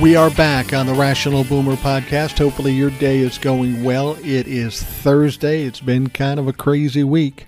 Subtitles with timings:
[0.00, 2.38] We are back on the Rational Boomer podcast.
[2.38, 4.14] Hopefully, your day is going well.
[4.24, 5.62] It is Thursday.
[5.62, 7.46] It's been kind of a crazy week.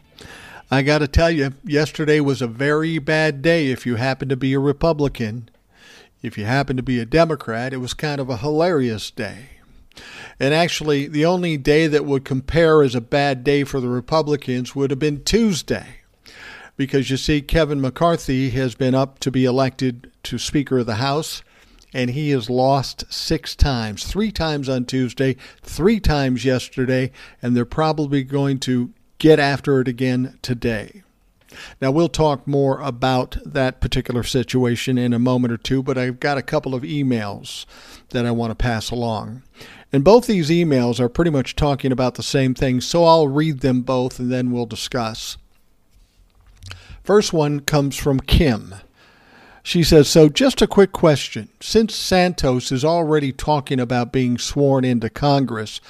[0.71, 4.37] I got to tell you, yesterday was a very bad day if you happen to
[4.37, 5.49] be a Republican.
[6.23, 9.49] If you happen to be a Democrat, it was kind of a hilarious day.
[10.39, 14.77] And actually, the only day that would compare as a bad day for the Republicans
[14.77, 16.01] would have been Tuesday.
[16.77, 20.97] Because you see, Kevin McCarthy has been up to be elected to Speaker of the
[20.97, 21.43] House
[21.95, 27.65] and he has lost six times three times on Tuesday, three times yesterday, and they're
[27.65, 31.03] probably going to get after it again today.
[31.81, 36.19] Now, we'll talk more about that particular situation in a moment or two, but I've
[36.19, 37.65] got a couple of emails
[38.11, 39.45] that I want to pass along.
[39.93, 43.61] And both these emails are pretty much talking about the same thing, so I'll read
[43.61, 45.37] them both and then we'll discuss.
[47.05, 48.75] First one comes from Kim.
[49.67, 51.49] She says, So just a quick question.
[51.59, 55.81] Since Santos is already talking about being sworn into Congress,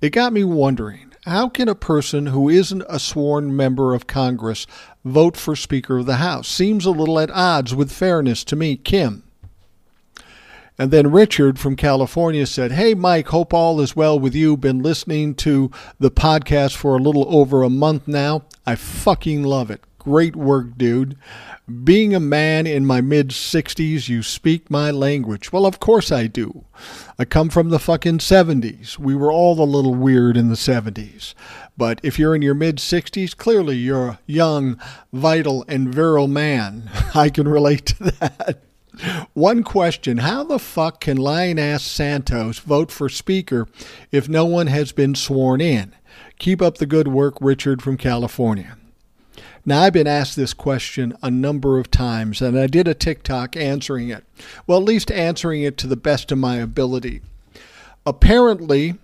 [0.00, 4.64] it got me wondering how can a person who isn't a sworn member of Congress
[5.04, 6.46] vote for Speaker of the House?
[6.46, 9.24] Seems a little at odds with fairness to me, Kim.
[10.78, 14.56] And then Richard from California said, Hey, Mike, hope all is well with you.
[14.56, 18.44] Been listening to the podcast for a little over a month now.
[18.64, 19.80] I fucking love it.
[19.98, 21.16] Great work, dude.
[21.82, 25.52] Being a man in my mid 60s, you speak my language.
[25.52, 26.64] Well, of course I do.
[27.18, 29.00] I come from the fucking 70s.
[29.00, 31.34] We were all a little weird in the 70s.
[31.76, 34.80] But if you're in your mid 60s, clearly you're a young,
[35.12, 36.88] vital, and virile man.
[37.16, 38.62] I can relate to that.
[39.34, 43.66] One question How the fuck can Lion Ass Santos vote for Speaker
[44.12, 45.96] if no one has been sworn in?
[46.38, 48.76] Keep up the good work, Richard from California.
[49.68, 53.56] Now, I've been asked this question a number of times, and I did a TikTok
[53.56, 54.24] answering it.
[54.64, 57.20] Well, at least answering it to the best of my ability.
[58.06, 58.94] Apparently,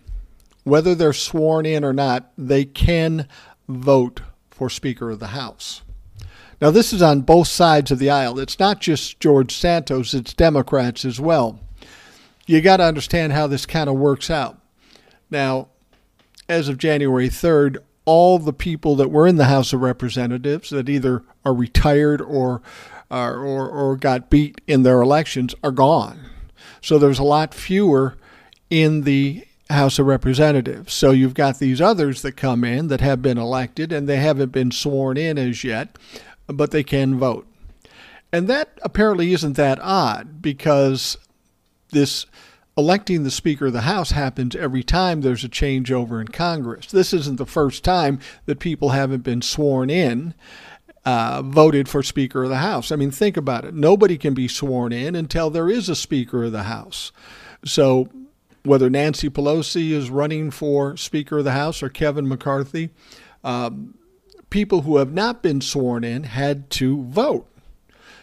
[0.63, 3.27] whether they're sworn in or not, they can
[3.69, 5.83] vote for Speaker of the House.
[6.61, 8.39] Now, this is on both sides of the aisle.
[8.39, 11.59] It's not just George Santos, it's Democrats as well.
[12.47, 14.61] You got to understand how this kind of works out.
[15.29, 15.71] Now,
[16.49, 20.89] as of January 3rd, all the people that were in the House of Representatives that
[20.89, 22.63] either are retired or
[23.11, 26.19] or, or got beat in their elections are gone.
[26.81, 28.17] So there's a lot fewer
[28.71, 30.95] in the House of Representatives.
[30.95, 34.53] So you've got these others that come in that have been elected and they haven't
[34.53, 35.97] been sworn in as yet,
[36.47, 37.47] but they can vote.
[38.33, 41.19] And that apparently isn't that odd because
[41.91, 42.25] this
[42.77, 46.87] electing the Speaker of the House happens every time there's a changeover in Congress.
[46.87, 50.35] This isn't the first time that people haven't been sworn in.
[51.05, 52.93] Uh, voted for Speaker of the House.
[52.93, 53.75] I mean, think about it.
[53.75, 57.11] Nobody can be sworn in until there is a Speaker of the House.
[57.65, 58.09] So,
[58.63, 62.91] whether Nancy Pelosi is running for Speaker of the House or Kevin McCarthy,
[63.43, 63.99] um,
[64.49, 67.49] people who have not been sworn in had to vote.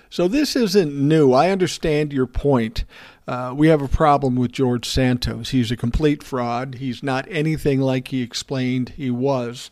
[0.09, 1.33] So, this isn't new.
[1.33, 2.85] I understand your point
[3.29, 5.49] uh, we have a problem with George Santos.
[5.49, 6.75] He's a complete fraud.
[6.79, 9.69] He's not anything like he explained he was.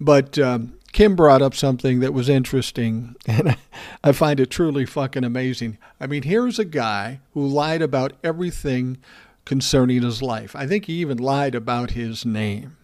[0.00, 3.56] But um, Kim brought up something that was interesting, and
[4.02, 5.78] I find it truly fucking amazing.
[6.00, 8.98] I mean, here's a guy who lied about everything
[9.44, 10.56] concerning his life.
[10.56, 12.76] I think he even lied about his name.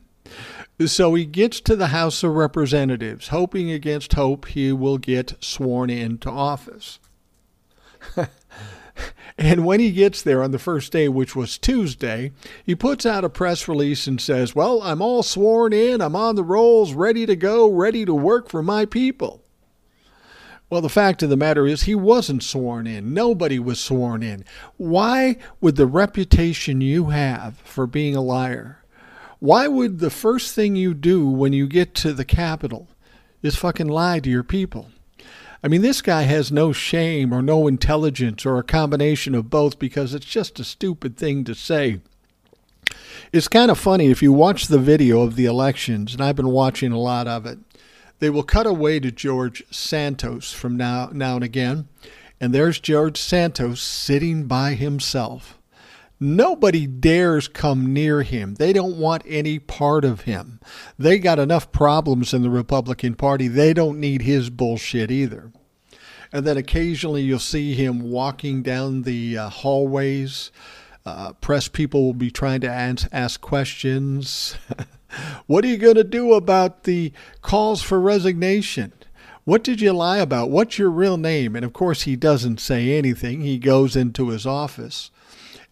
[0.87, 5.91] So he gets to the House of Representatives, hoping against hope he will get sworn
[5.91, 7.01] into office.
[9.39, 12.33] And when he gets there on the first day, which was Tuesday,
[12.65, 16.37] he puts out a press release and says, Well, I'm all sworn in, I'm on
[16.37, 19.43] the rolls, ready to go, ready to work for my people.
[20.71, 23.13] Well, the fact of the matter is, he wasn't sworn in.
[23.13, 24.45] Nobody was sworn in.
[24.79, 28.83] Why would the reputation you have for being a liar,
[29.39, 32.89] why would the first thing you do when you get to the Capitol
[33.43, 34.89] is fucking lie to your people?
[35.67, 39.81] I mean, this guy has no shame or no intelligence or a combination of both
[39.81, 42.01] because it's just a stupid thing to say.
[43.33, 46.53] It's kind of funny if you watch the video of the elections, and I've been
[46.53, 47.59] watching a lot of it.
[48.21, 51.89] They will cut away to George Santos from now, now and again,
[52.41, 55.59] and there's George Santos sitting by himself.
[56.19, 58.55] Nobody dares come near him.
[58.55, 60.61] They don't want any part of him.
[60.99, 63.49] They got enough problems in the Republican Party.
[63.49, 65.53] They don't need his bullshit either.
[66.33, 70.51] And then occasionally you'll see him walking down the uh, hallways.
[71.05, 74.57] Uh, press people will be trying to ask, ask questions.
[75.47, 77.13] what are you going to do about the
[77.43, 78.93] calls for resignation?
[79.45, 80.51] What did you lie about?
[80.51, 81.55] What's your real name?
[81.55, 83.43] And of course, he doesn't say anything.
[83.43, 85.11] He goes into his office.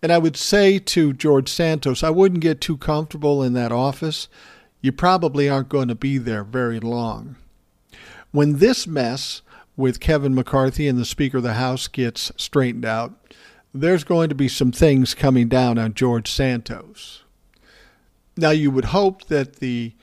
[0.05, 4.29] And I would say to George Santos, I wouldn't get too comfortable in that office.
[4.83, 7.37] You probably aren't going to be there very long.
[8.31, 9.41] When this mess
[9.79, 13.15] with Kevin McCarthy and the Speaker of the House gets straightened out,
[13.73, 17.23] there's going to be some things coming down on George Santos.
[18.37, 19.95] Now, you would hope that the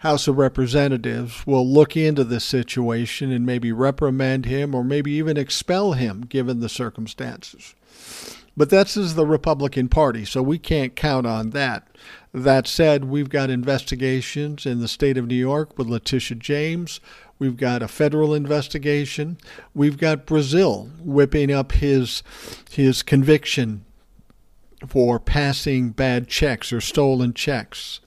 [0.00, 5.38] House of Representatives will look into this situation and maybe reprimand him or maybe even
[5.38, 7.74] expel him given the circumstances.
[8.56, 11.88] But that's is the Republican Party, so we can't count on that.
[12.34, 17.00] That said, we've got investigations in the state of New York with Letitia James.
[17.38, 19.38] We've got a federal investigation.
[19.74, 22.22] We've got Brazil whipping up his
[22.70, 23.84] his conviction
[24.86, 28.00] for passing bad checks or stolen checks.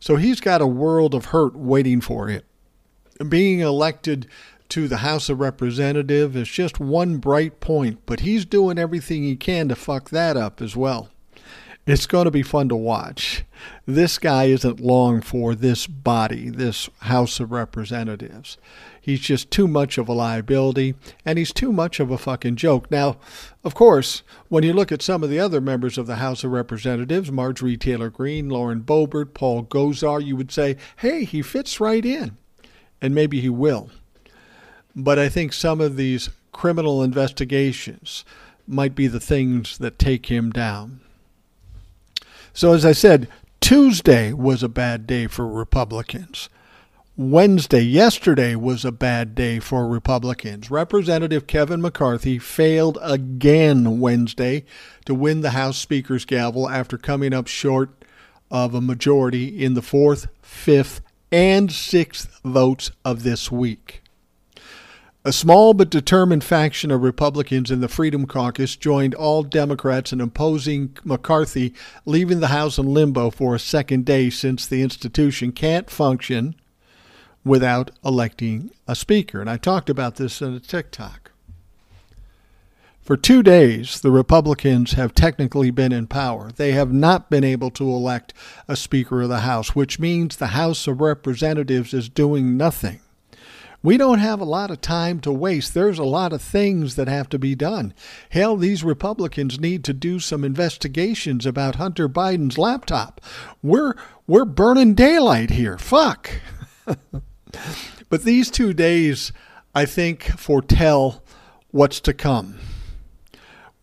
[0.00, 2.42] So he's got a world of hurt waiting for him.
[3.28, 4.26] Being elected
[4.72, 9.36] to the House of Representatives is just one bright point, but he's doing everything he
[9.36, 11.10] can to fuck that up as well.
[11.86, 13.44] It's going to be fun to watch.
[13.84, 18.56] This guy isn't long for this body, this House of Representatives.
[18.98, 20.94] He's just too much of a liability,
[21.26, 22.90] and he's too much of a fucking joke.
[22.90, 23.18] Now,
[23.64, 26.50] of course, when you look at some of the other members of the House of
[26.50, 32.06] Representatives, Marjorie Taylor Greene, Lauren Boebert, Paul Gosar, you would say, hey, he fits right
[32.06, 32.38] in.
[33.02, 33.90] And maybe he will.
[34.94, 38.24] But I think some of these criminal investigations
[38.66, 41.00] might be the things that take him down.
[42.52, 43.28] So, as I said,
[43.60, 46.48] Tuesday was a bad day for Republicans.
[47.16, 50.70] Wednesday, yesterday, was a bad day for Republicans.
[50.70, 54.64] Representative Kevin McCarthy failed again Wednesday
[55.04, 57.90] to win the House Speaker's gavel after coming up short
[58.50, 61.00] of a majority in the fourth, fifth,
[61.30, 64.01] and sixth votes of this week.
[65.24, 70.20] A small but determined faction of Republicans in the Freedom Caucus joined all Democrats in
[70.20, 71.72] opposing McCarthy
[72.04, 76.56] leaving the House in limbo for a second day since the institution can't function
[77.44, 79.40] without electing a speaker.
[79.40, 81.30] And I talked about this in a TikTok.
[83.00, 86.50] For two days, the Republicans have technically been in power.
[86.50, 88.34] They have not been able to elect
[88.66, 93.00] a Speaker of the House, which means the House of Representatives is doing nothing.
[93.82, 95.74] We don't have a lot of time to waste.
[95.74, 97.92] There's a lot of things that have to be done.
[98.30, 103.20] Hell, these Republicans need to do some investigations about Hunter Biden's laptop.
[103.62, 103.94] We're
[104.26, 105.78] we're burning daylight here.
[105.78, 106.30] Fuck.
[108.08, 109.32] but these two days,
[109.74, 111.22] I think, foretell
[111.72, 112.58] what's to come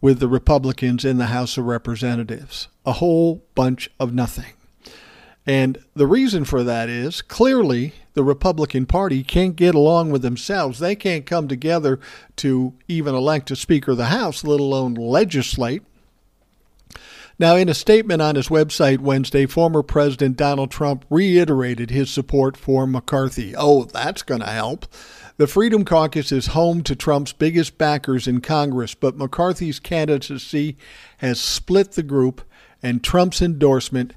[0.01, 2.69] with the Republicans in the House of Representatives.
[2.86, 4.54] A whole bunch of nothing.
[5.46, 10.80] And the reason for that is clearly the Republican Party can't get along with themselves.
[10.80, 12.01] They can't come together
[12.36, 15.83] to even elect a Speaker of the House, let alone legislate.
[17.39, 22.58] Now, in a statement on his website Wednesday, former President Donald Trump reiterated his support
[22.58, 23.55] for McCarthy.
[23.55, 24.86] Oh, that's going to help.
[25.38, 30.75] The Freedom Caucus is home to Trump's biggest backers in Congress, but McCarthy's candidacy
[31.20, 32.41] has split the group,
[32.84, 34.13] and Trump's endorsement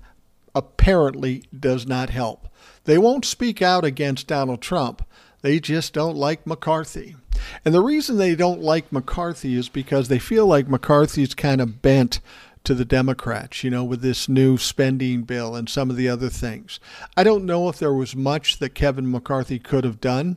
[0.56, 2.48] apparently does not help.
[2.84, 5.06] They won't speak out against Donald Trump.
[5.42, 7.16] They just don't like McCarthy.
[7.64, 11.82] And the reason they don't like McCarthy is because they feel like McCarthy's kind of
[11.82, 12.20] bent
[12.64, 16.28] to the Democrats, you know, with this new spending bill and some of the other
[16.28, 16.78] things.
[17.16, 20.36] I don't know if there was much that Kevin McCarthy could have done,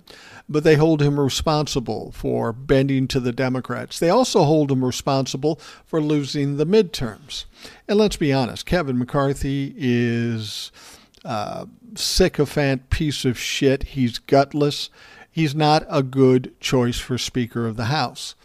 [0.50, 4.00] but they hold him responsible for bending to the Democrats.
[4.00, 7.46] They also hold him responsible for losing the midterms.
[7.88, 10.72] And let's be honest, Kevin McCarthy is
[11.25, 13.84] a sycophant piece of shit.
[13.84, 14.89] He's gutless.
[15.29, 18.36] He's not a good choice for Speaker of the House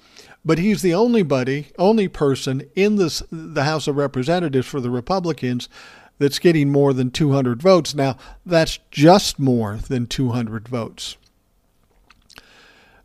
[0.44, 4.90] but he's the only buddy, only person in this the House of Representatives for the
[4.90, 5.68] Republicans
[6.18, 7.94] that's getting more than 200 votes.
[7.94, 11.16] Now, that's just more than 200 votes.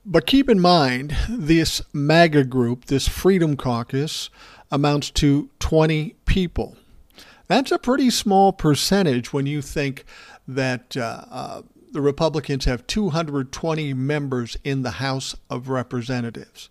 [0.06, 4.30] But keep in mind, this MAGA group, this Freedom Caucus,
[4.70, 6.78] amounts to 20 people.
[7.48, 10.06] That's a pretty small percentage when you think
[10.48, 11.62] that uh, uh,
[11.92, 16.70] the Republicans have 220 members in the House of Representatives.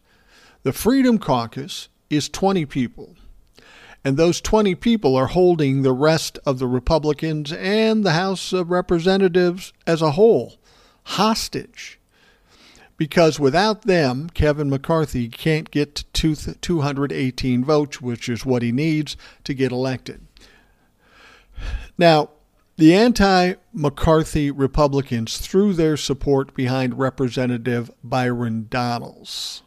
[0.64, 3.14] The Freedom Caucus is 20 people.
[4.04, 8.70] And those 20 people are holding the rest of the Republicans and the House of
[8.70, 10.56] Representatives as a whole
[11.04, 11.98] hostage.
[12.96, 19.16] Because without them, Kevin McCarthy can't get to 218 votes, which is what he needs
[19.44, 20.26] to get elected.
[21.96, 22.30] Now,
[22.76, 29.62] the anti McCarthy Republicans threw their support behind Representative Byron Donalds.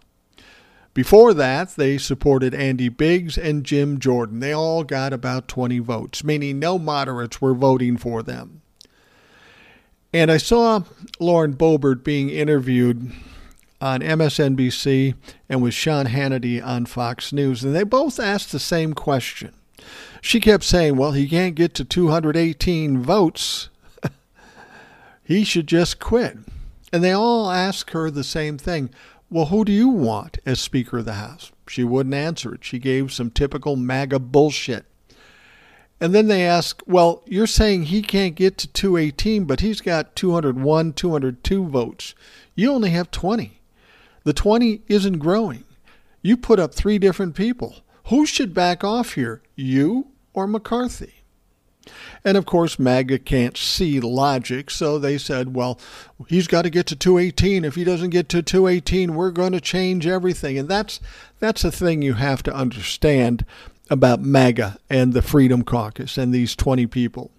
[0.93, 4.39] Before that, they supported Andy Biggs and Jim Jordan.
[4.39, 8.62] They all got about 20 votes, meaning no moderates were voting for them.
[10.12, 10.81] And I saw
[11.19, 13.12] Lauren Boebert being interviewed
[13.79, 15.13] on MSNBC
[15.48, 19.53] and with Sean Hannity on Fox News, and they both asked the same question.
[20.22, 23.70] She kept saying, Well, he can't get to 218 votes.
[25.24, 26.38] he should just quit.
[26.92, 28.90] And they all asked her the same thing
[29.30, 31.52] well, who do you want as Speaker of the House?
[31.68, 32.64] She wouldn't answer it.
[32.64, 34.86] She gave some typical MAGA bullshit.
[36.00, 40.16] And then they asked, well, you're saying he can't get to 218, but he's got
[40.16, 42.16] 201, 202 votes.
[42.56, 43.60] You only have 20.
[44.24, 45.66] The 20 isn't growing.
[46.22, 47.78] You put up three different people.
[48.08, 51.14] Who should back off here, you or McCarthy?
[52.24, 55.80] And of course, MAGA can't see logic, so they said, well,
[56.28, 57.64] he's got to get to 218.
[57.64, 60.58] If he doesn't get to 218, we're going to change everything.
[60.58, 61.00] And that's
[61.40, 63.46] that's the thing you have to understand
[63.90, 67.32] about MAGA and the Freedom Caucus and these 20 people.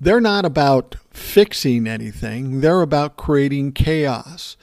[0.00, 2.60] They're not about fixing anything.
[2.60, 4.56] They're about creating chaos,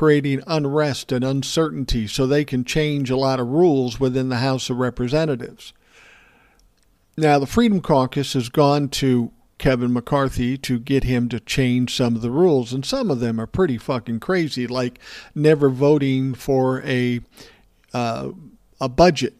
[0.00, 4.70] creating unrest and uncertainty so they can change a lot of rules within the House
[4.70, 5.74] of Representatives.
[7.18, 12.16] Now, the Freedom Caucus has gone to Kevin McCarthy to get him to change some
[12.16, 14.98] of the rules, and some of them are pretty fucking crazy, like
[15.34, 17.20] never voting for a
[17.92, 18.30] uh,
[18.80, 19.34] a budget,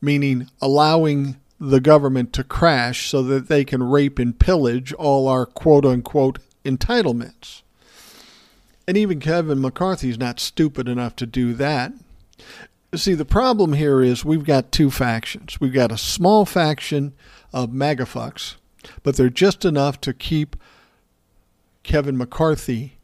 [0.00, 5.46] meaning allowing the government to crash so that they can rape and pillage all our
[5.46, 7.62] quote unquote entitlements.
[8.90, 11.92] And even Kevin McCarthy's not stupid enough to do that.
[12.92, 15.60] See, the problem here is we've got two factions.
[15.60, 17.12] We've got a small faction
[17.52, 18.56] of MAGA MAGAfucks,
[19.04, 20.56] but they're just enough to keep
[21.84, 22.98] Kevin McCarthy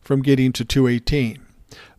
[0.00, 1.40] from getting to 218.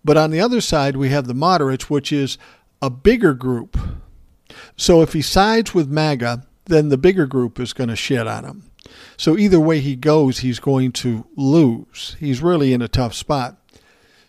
[0.05, 2.37] But on the other side, we have the moderates, which is
[2.81, 3.77] a bigger group.
[4.77, 8.45] So if he sides with MAGA, then the bigger group is going to shit on
[8.45, 8.71] him.
[9.17, 12.15] So either way he goes, he's going to lose.
[12.19, 13.57] He's really in a tough spot.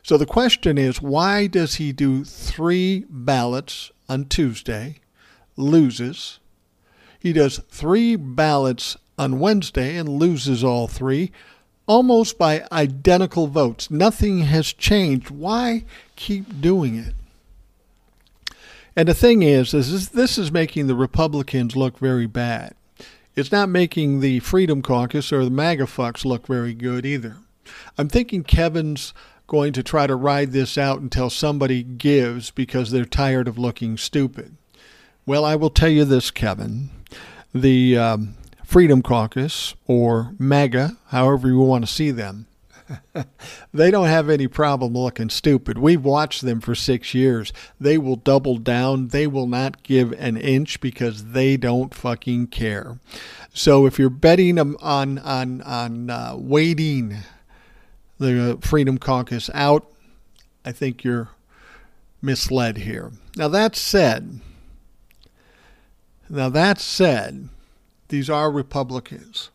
[0.02, 5.00] So the question is why does he do three ballots on Tuesday,
[5.56, 6.38] loses?
[7.18, 11.32] He does three ballots on Wednesday and loses all three,
[11.86, 13.90] almost by identical votes.
[13.90, 15.30] Nothing has changed.
[15.30, 15.84] Why
[16.14, 17.14] keep doing it?
[18.94, 22.75] And the thing is, is this is making the Republicans look very bad.
[23.37, 27.37] It's not making the Freedom Caucus or the MAGA fucks look very good either.
[27.99, 29.12] I'm thinking Kevin's
[29.47, 33.99] going to try to ride this out until somebody gives because they're tired of looking
[33.99, 34.57] stupid.
[35.26, 36.88] Well, I will tell you this, Kevin.
[37.55, 42.47] The um, Freedom Caucus, or MAGA, however you want to see them,
[43.75, 45.78] they don't have any problem looking stupid.
[45.78, 47.52] We've watched them for six years.
[47.81, 49.09] They will double down.
[49.09, 52.99] They will not give an inch because they don't fucking care.
[53.52, 54.76] So if you're betting on
[55.19, 57.16] on on uh, waiting
[58.19, 59.90] the Freedom Caucus out,
[60.64, 61.31] I think you're
[62.23, 63.12] misled here.
[63.37, 64.40] Now, that said,
[66.28, 67.49] now that said,
[68.09, 69.50] these are Republicans.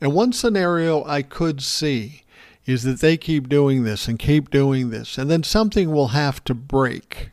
[0.00, 2.22] And one scenario I could see
[2.66, 6.42] is that they keep doing this and keep doing this, and then something will have
[6.44, 7.30] to break.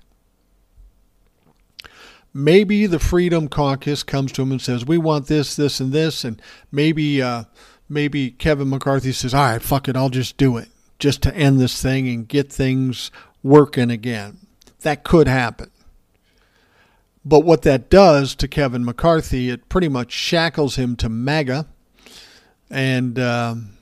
[2.33, 6.23] Maybe the Freedom Caucus comes to them and says, "We want this, this, and this,"
[6.23, 7.43] and maybe uh,
[7.89, 11.59] maybe Kevin McCarthy says, all right, fuck it, I'll just do it just to end
[11.59, 13.11] this thing and get things
[13.41, 14.37] working again.
[14.81, 15.69] That could happen.
[17.25, 21.67] But what that does to Kevin McCarthy, it pretty much shackles him to MAGA.
[22.69, 23.72] And um,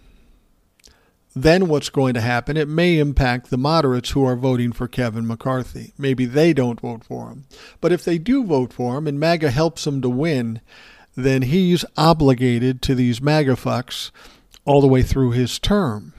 [1.34, 2.58] then what's going to happen?
[2.58, 5.94] It may impact the moderates who are voting for Kevin McCarthy.
[5.98, 7.46] Maybe they don't vote for him.
[7.80, 10.60] But if they do vote for him and MAGA helps him to win,
[11.16, 14.12] then he's obligated to these MAGA fucks
[14.66, 16.14] all the way through his term.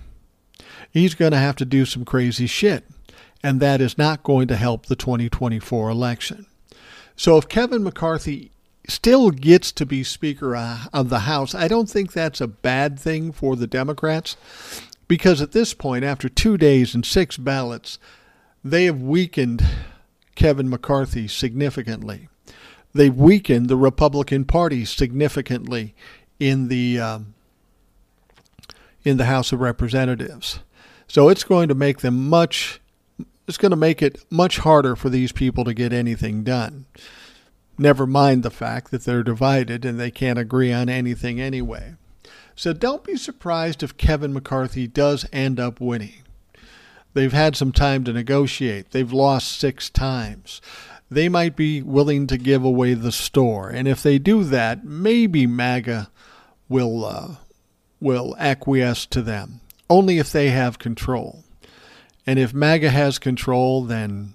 [0.91, 2.85] He's going to have to do some crazy shit,
[3.43, 6.47] and that is not going to help the 2024 election.
[7.17, 8.51] So if Kevin McCarthy
[8.89, 12.99] still gets to be Speaker uh, of the House, I don't think that's a bad
[12.99, 14.37] thing for the Democrats
[15.13, 17.99] because at this point, after two days and six ballots,
[18.65, 19.63] they have weakened
[20.37, 22.31] Kevin McCarthy significantly.
[22.95, 25.95] they've weakened the Republican Party significantly
[26.41, 27.35] in the um,
[29.05, 30.61] in the House of Representatives.
[31.07, 32.81] So it's going to make them much.
[33.47, 36.87] It's going to make it much harder for these people to get anything done.
[37.77, 41.97] Never mind the fact that they're divided and they can't agree on anything anyway.
[42.55, 46.23] So don't be surprised if Kevin McCarthy does end up winning.
[47.15, 48.91] They've had some time to negotiate.
[48.91, 50.61] They've lost six times.
[51.11, 55.47] They might be willing to give away the store, and if they do that, maybe
[55.47, 56.11] MAGA
[56.71, 57.37] will uh,
[58.01, 59.61] will acquiesce to them.
[59.91, 61.45] Only if they have control.
[62.27, 64.35] And if MAGA has control, then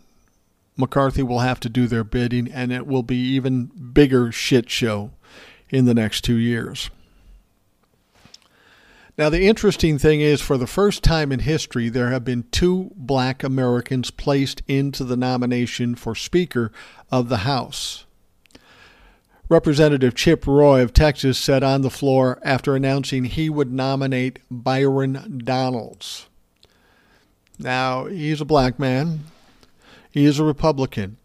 [0.75, 5.12] McCarthy will have to do their bidding, and it will be even bigger shit show
[5.69, 6.91] in the next two years.
[9.17, 12.91] Now, the interesting thing is, for the first time in history, there have been two
[12.95, 16.71] black Americans placed into the nomination for Speaker
[17.12, 18.05] of the House.
[19.50, 25.41] Representative Chip Roy of Texas said on the floor after announcing he would nominate Byron
[25.43, 26.27] Donalds.
[27.57, 29.21] Now, he's a black man,
[30.12, 31.17] he is a Republican.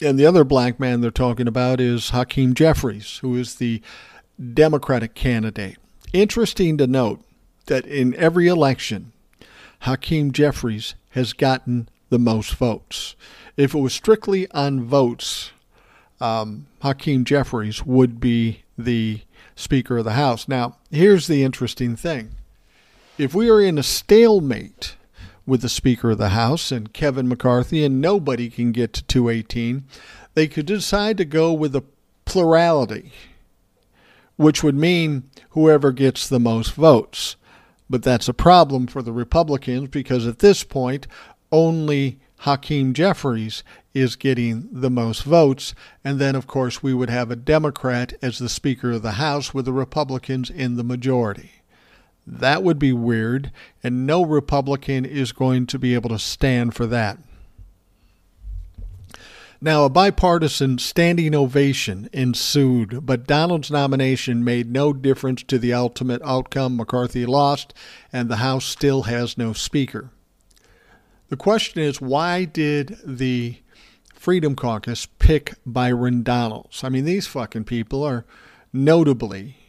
[0.00, 3.82] And the other black man they're talking about is Hakeem Jeffries, who is the
[4.54, 5.78] Democratic candidate.
[6.12, 7.24] Interesting to note
[7.70, 9.12] that in every election,
[9.80, 13.14] Hakeem Jeffries has gotten the most votes.
[13.56, 15.52] If it was strictly on votes,
[16.20, 19.20] um, Hakeem Jeffries would be the
[19.54, 20.48] Speaker of the House.
[20.48, 22.32] Now, here's the interesting thing.
[23.16, 24.96] If we are in a stalemate
[25.46, 29.84] with the Speaker of the House and Kevin McCarthy and nobody can get to 218,
[30.34, 31.84] they could decide to go with a
[32.24, 33.12] plurality,
[34.36, 37.36] which would mean whoever gets the most votes.
[37.90, 41.08] But that's a problem for the Republicans because at this point,
[41.50, 45.74] only Hakeem Jeffries is getting the most votes.
[46.04, 49.52] And then, of course, we would have a Democrat as the Speaker of the House
[49.52, 51.50] with the Republicans in the majority.
[52.24, 53.50] That would be weird,
[53.82, 57.18] and no Republican is going to be able to stand for that.
[59.62, 66.22] Now, a bipartisan standing ovation ensued, but Donalds' nomination made no difference to the ultimate
[66.24, 66.78] outcome.
[66.78, 67.74] McCarthy lost,
[68.10, 70.10] and the House still has no Speaker.
[71.28, 73.58] The question is why did the
[74.14, 76.82] Freedom Caucus pick Byron Donalds?
[76.82, 78.24] I mean, these fucking people are
[78.72, 79.59] notably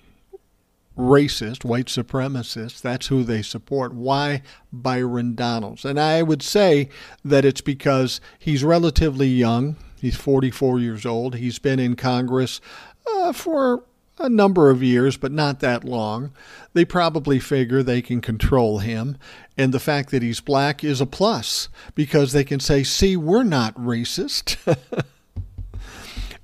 [0.97, 2.81] racist, white supremacists.
[2.81, 3.93] That's who they support.
[3.93, 5.85] Why Byron Donalds?
[5.85, 6.89] And I would say
[7.23, 9.77] that it's because he's relatively young.
[9.99, 11.35] He's 44 years old.
[11.35, 12.59] He's been in Congress
[13.07, 13.83] uh, for
[14.19, 16.31] a number of years, but not that long.
[16.73, 19.17] They probably figure they can control him.
[19.57, 23.43] And the fact that he's black is a plus because they can say, see, we're
[23.43, 24.57] not racist.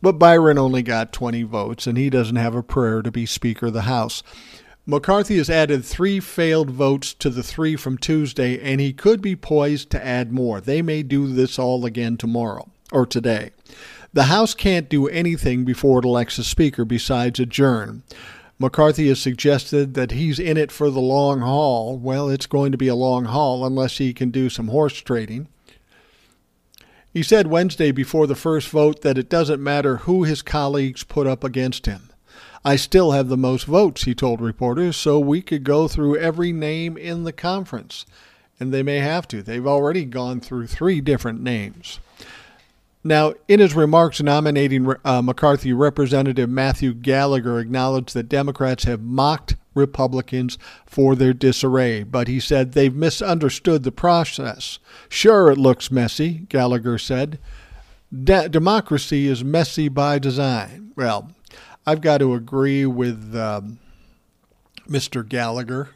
[0.02, 3.68] But Byron only got 20 votes, and he doesn't have a prayer to be Speaker
[3.68, 4.22] of the House.
[4.86, 9.36] McCarthy has added three failed votes to the three from Tuesday, and he could be
[9.36, 10.62] poised to add more.
[10.62, 13.52] They may do this all again tomorrow or today.
[14.14, 18.04] The House can't do anything before it elects a Speaker besides adjourn.
[18.60, 21.98] McCarthy has suggested that he's in it for the long haul.
[21.98, 25.48] Well, it's going to be a long haul unless he can do some horse trading.
[27.18, 31.26] He said Wednesday before the first vote that it doesn't matter who his colleagues put
[31.26, 32.12] up against him.
[32.64, 36.52] I still have the most votes, he told reporters, so we could go through every
[36.54, 38.06] name in the conference.
[38.60, 39.42] And they may have to.
[39.42, 42.00] They've already gone through three different names.
[43.04, 49.56] Now, in his remarks nominating uh, McCarthy, Representative Matthew Gallagher acknowledged that Democrats have mocked
[49.78, 54.80] Republicans for their disarray, but he said they've misunderstood the process.
[55.08, 57.40] Sure, it looks messy, Gallagher said.
[58.12, 60.92] De- democracy is messy by design.
[60.96, 61.32] Well,
[61.86, 63.80] I've got to agree with um,
[64.90, 65.28] Mr.
[65.28, 65.90] Gallagher.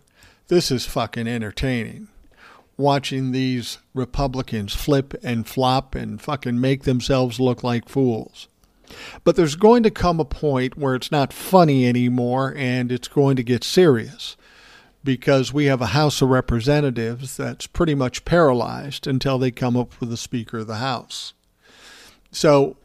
[0.48, 2.08] This is fucking entertaining.
[2.78, 8.48] Watching these Republicans flip and flop and fucking make themselves look like fools.
[9.24, 13.36] But there's going to come a point where it's not funny anymore and it's going
[13.36, 14.36] to get serious
[15.04, 20.00] because we have a House of Representatives that's pretty much paralyzed until they come up
[20.00, 21.34] with a Speaker of the House.
[22.32, 22.78] So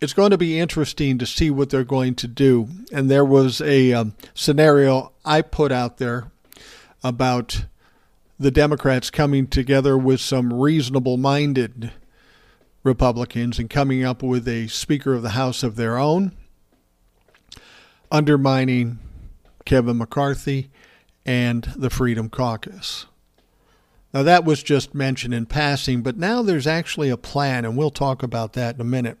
[0.00, 2.68] it's going to be interesting to see what they're going to do.
[2.92, 6.30] And there was a um, scenario I put out there
[7.02, 7.64] about
[8.38, 11.92] the Democrats coming together with some reasonable minded
[12.88, 16.32] Republicans and coming up with a Speaker of the House of their own,
[18.10, 18.98] undermining
[19.66, 20.70] Kevin McCarthy
[21.26, 23.04] and the Freedom Caucus.
[24.14, 27.90] Now, that was just mentioned in passing, but now there's actually a plan, and we'll
[27.90, 29.18] talk about that in a minute.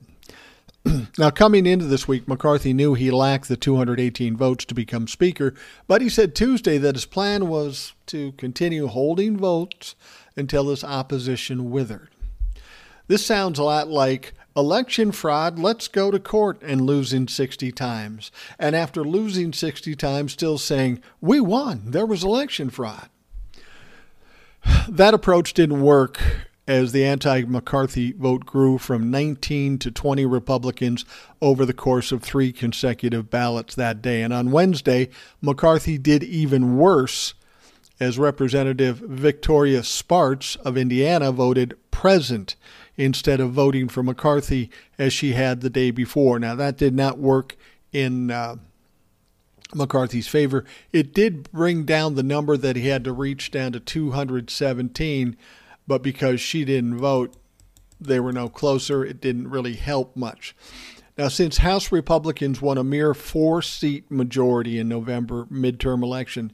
[1.18, 5.52] now, coming into this week, McCarthy knew he lacked the 218 votes to become Speaker,
[5.86, 9.94] but he said Tuesday that his plan was to continue holding votes
[10.36, 12.08] until his opposition withered.
[13.08, 18.30] This sounds a lot like election fraud, let's go to court and losing 60 times.
[18.58, 23.08] And after losing 60 times, still saying, we won, there was election fraud.
[24.88, 26.20] That approach didn't work
[26.66, 31.04] as the anti McCarthy vote grew from 19 to 20 Republicans
[31.40, 34.22] over the course of three consecutive ballots that day.
[34.22, 35.08] And on Wednesday,
[35.40, 37.32] McCarthy did even worse
[38.00, 42.54] as Representative Victoria Spartz of Indiana voted present
[42.98, 46.38] instead of voting for McCarthy as she had the day before.
[46.38, 47.56] Now, that did not work
[47.92, 48.30] in.
[48.30, 48.56] Uh,
[49.74, 50.64] McCarthy's favor.
[50.94, 55.36] It did bring down the number that he had to reach down to 217,
[55.86, 57.34] but because she didn't vote,
[58.00, 59.04] they were no closer.
[59.04, 60.54] It didn't really help much.
[61.16, 66.52] Now, since House Republicans won a mere four seat majority in November midterm election,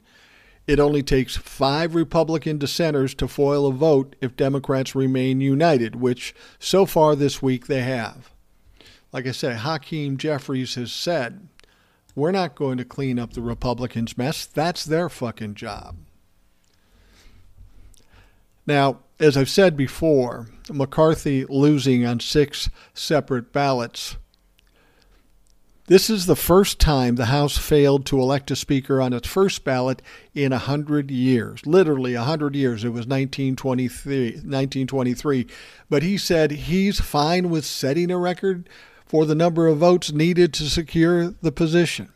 [0.67, 6.33] it only takes five Republican dissenters to foil a vote if Democrats remain united, which
[6.59, 8.31] so far this week they have.
[9.11, 11.47] Like I said, Hakeem Jeffries has said,
[12.15, 14.45] we're not going to clean up the Republicans' mess.
[14.45, 15.97] That's their fucking job.
[18.65, 24.17] Now, as I've said before, McCarthy losing on six separate ballots
[25.87, 29.63] this is the first time the House failed to elect a speaker on its first
[29.63, 30.01] ballot
[30.33, 31.65] in a hundred years.
[31.65, 32.83] Literally a hundred years.
[32.83, 35.47] It was 1923, 1923.
[35.89, 38.67] But he said he's fine with setting a record
[39.05, 42.11] for the number of votes needed to secure the position.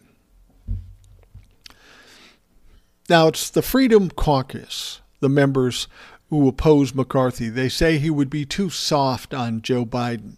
[3.07, 5.87] Now, it's the Freedom Caucus, the members
[6.29, 7.49] who oppose McCarthy.
[7.49, 10.37] They say he would be too soft on Joe Biden.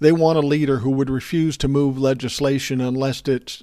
[0.00, 3.62] They want a leader who would refuse to move legislation unless it's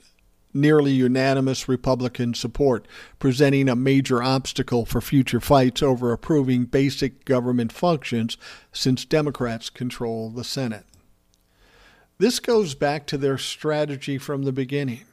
[0.54, 7.72] nearly unanimous Republican support, presenting a major obstacle for future fights over approving basic government
[7.72, 8.38] functions
[8.72, 10.86] since Democrats control the Senate.
[12.20, 15.06] This goes back to their strategy from the beginning.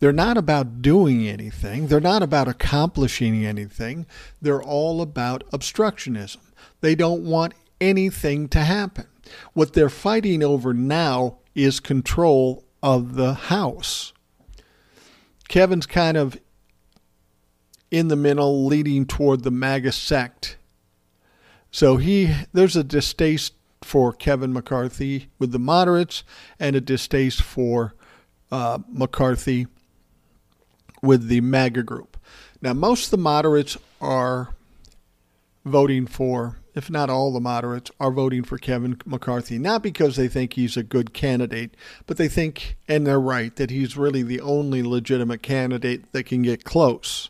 [0.00, 1.88] They're not about doing anything.
[1.88, 4.06] They're not about accomplishing anything.
[4.40, 6.38] They're all about obstructionism.
[6.80, 9.06] They don't want anything to happen.
[9.52, 14.12] What they're fighting over now is control of the House.
[15.48, 16.38] Kevin's kind of
[17.90, 20.56] in the middle, leading toward the MAGA sect.
[21.70, 26.22] So he there's a distaste for Kevin McCarthy with the moderates
[26.58, 27.94] and a distaste for
[28.50, 29.66] uh, McCarthy
[31.02, 32.16] with the MAGA group.
[32.60, 34.54] Now, most of the moderates are
[35.64, 40.28] voting for, if not all the moderates, are voting for Kevin McCarthy, not because they
[40.28, 41.74] think he's a good candidate,
[42.06, 46.42] but they think, and they're right, that he's really the only legitimate candidate that can
[46.42, 47.28] get close.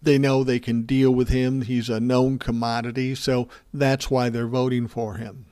[0.00, 1.62] They know they can deal with him.
[1.62, 5.46] He's a known commodity, so that's why they're voting for him.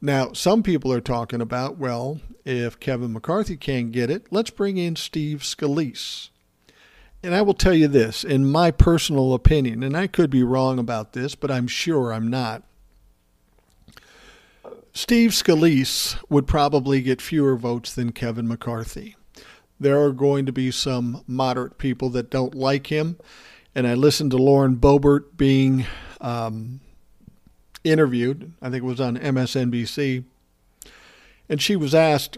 [0.00, 4.76] Now, some people are talking about, well, if Kevin McCarthy can't get it, let's bring
[4.76, 6.28] in Steve Scalise.
[7.24, 10.78] And I will tell you this, in my personal opinion, and I could be wrong
[10.78, 12.64] about this, but I'm sure I'm not.
[14.92, 19.16] Steve Scalise would probably get fewer votes than Kevin McCarthy.
[19.80, 23.18] There are going to be some moderate people that don't like him.
[23.74, 25.86] And I listened to Lauren Boebert being
[26.20, 26.80] um,
[27.84, 30.24] interviewed, I think it was on MSNBC.
[31.48, 32.36] And she was asked,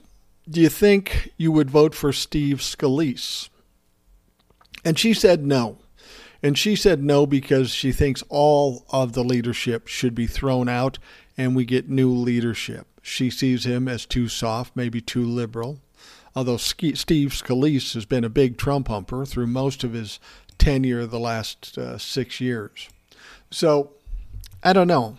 [0.48, 3.48] Do you think you would vote for Steve Scalise?
[4.86, 5.78] And she said no.
[6.44, 10.98] And she said no because she thinks all of the leadership should be thrown out
[11.36, 12.86] and we get new leadership.
[13.02, 15.80] She sees him as too soft, maybe too liberal.
[16.36, 20.20] Although Steve Scalise has been a big Trump humper through most of his
[20.56, 22.88] tenure the last uh, six years.
[23.50, 23.90] So
[24.62, 25.16] I don't know.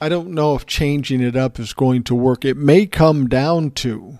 [0.00, 2.44] I don't know if changing it up is going to work.
[2.44, 4.18] It may come down to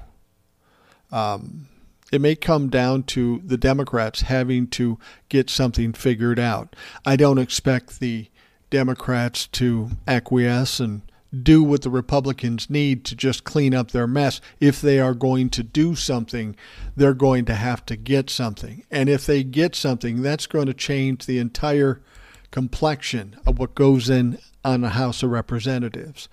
[1.13, 1.69] um,
[2.13, 4.99] it may come down to the Democrats having to
[5.31, 6.77] get something figured out.
[7.05, 8.29] I don't expect the
[8.71, 11.03] Democrats to acquiesce and
[11.43, 14.41] do what the Republicans need to just clean up their mess.
[14.61, 16.55] If they are going to do something,
[16.95, 18.85] they're going to have to get something.
[18.91, 22.03] And if they get something, that's going to change the entire
[22.51, 26.29] complexion of what goes in on the House of Representatives.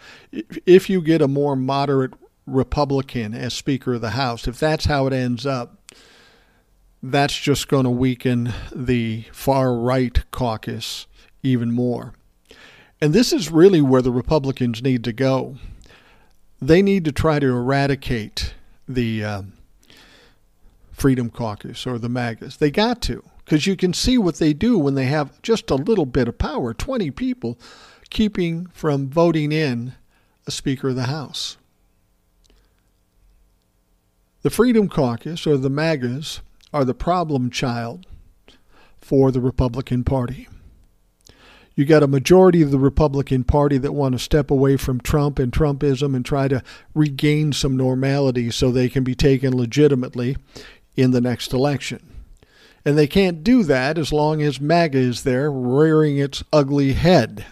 [0.65, 2.13] If you get a more moderate
[2.49, 5.93] Republican as Speaker of the House, if that's how it ends up,
[7.01, 11.07] that's just going to weaken the far right caucus
[11.43, 12.13] even more.
[13.01, 15.55] And this is really where the Republicans need to go.
[16.61, 18.53] they need to try to eradicate
[18.85, 19.53] the um,
[20.91, 22.57] Freedom Caucus or the MAGAs.
[22.57, 25.75] They got to, because you can see what they do when they have just a
[25.75, 27.57] little bit of power 20 people
[28.09, 29.93] keeping from voting in
[30.45, 31.55] a Speaker of the House.
[34.41, 36.39] The Freedom Caucus or the MAGAs
[36.71, 38.05] are the problem child
[38.97, 40.47] for the Republican Party.
[41.75, 45.39] You got a majority of the Republican Party that want to step away from Trump
[45.39, 46.63] and Trumpism and try to
[46.95, 50.37] regain some normality so they can be taken legitimately
[50.95, 51.99] in the next election.
[52.85, 57.45] And they can't do that as long as MAGA is there rearing its ugly head.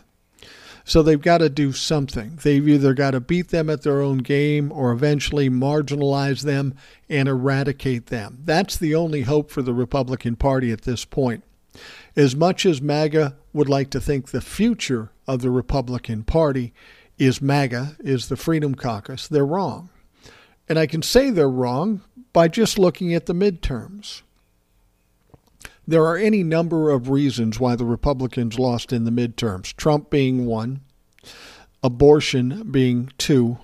[0.88, 2.40] So they've got to do something.
[2.44, 6.76] They've either got to beat them at their own game or eventually marginalize them
[7.10, 8.40] and eradicate them.
[8.46, 11.44] That's the only hope for the Republican Party at this point.
[12.16, 16.74] As much as MAGA would like to think the future of the Republican Party
[17.18, 19.90] is MAGA, is the Freedom Caucus, they're wrong.
[20.70, 22.00] And I can say they're wrong
[22.32, 24.22] by just looking at the midterms.
[25.88, 30.46] There are any number of reasons why the Republicans lost in the midterms, Trump being
[30.46, 30.82] one,
[31.82, 33.58] abortion being two,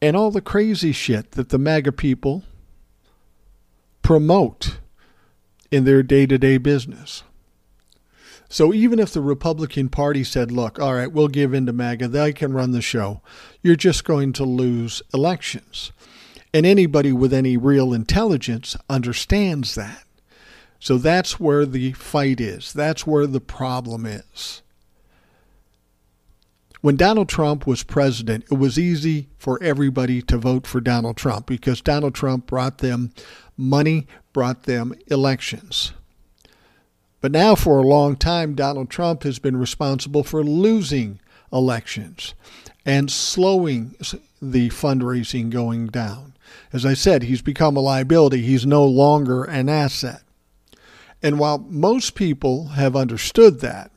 [0.00, 2.44] and all the crazy shit that the MAGA people
[4.00, 4.78] promote
[5.70, 7.24] in their day to day business.
[8.48, 12.08] So even if the Republican Party said, look, all right, we'll give in to MAGA,
[12.08, 13.20] they can run the show,
[13.62, 15.92] you're just going to lose elections.
[16.54, 20.04] And anybody with any real intelligence understands that.
[20.82, 22.72] So that's where the fight is.
[22.72, 24.62] That's where the problem is.
[26.80, 31.46] When Donald Trump was president, it was easy for everybody to vote for Donald Trump
[31.46, 33.12] because Donald Trump brought them
[33.56, 35.92] money, brought them elections.
[37.20, 41.20] But now, for a long time, Donald Trump has been responsible for losing
[41.52, 42.34] elections
[42.84, 43.94] and slowing
[44.42, 46.32] the fundraising going down.
[46.72, 48.42] As I said, he's become a liability.
[48.42, 50.21] He's no longer an asset.
[51.22, 53.90] And while most people have understood that,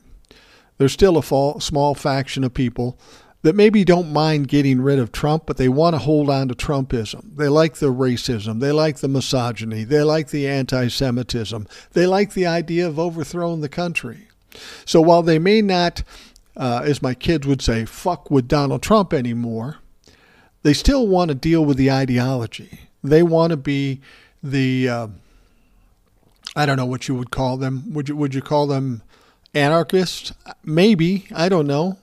[0.78, 2.98] there's still a small faction of people
[3.42, 6.54] that maybe don't mind getting rid of Trump, but they want to hold on to
[6.54, 7.36] Trumpism.
[7.36, 8.60] They like the racism.
[8.60, 9.84] They like the misogyny.
[9.84, 11.66] They like the anti Semitism.
[11.92, 14.28] They like the idea of overthrowing the country.
[14.84, 16.02] So while they may not,
[16.56, 19.76] uh, as my kids would say, fuck with Donald Trump anymore,
[20.62, 22.80] they still want to deal with the ideology.
[23.04, 24.00] They want to be
[24.42, 24.88] the.
[24.88, 25.08] Uh,
[26.56, 27.92] I don't know what you would call them.
[27.92, 29.02] Would you would you call them
[29.54, 30.32] anarchists?
[30.64, 31.98] Maybe I don't know.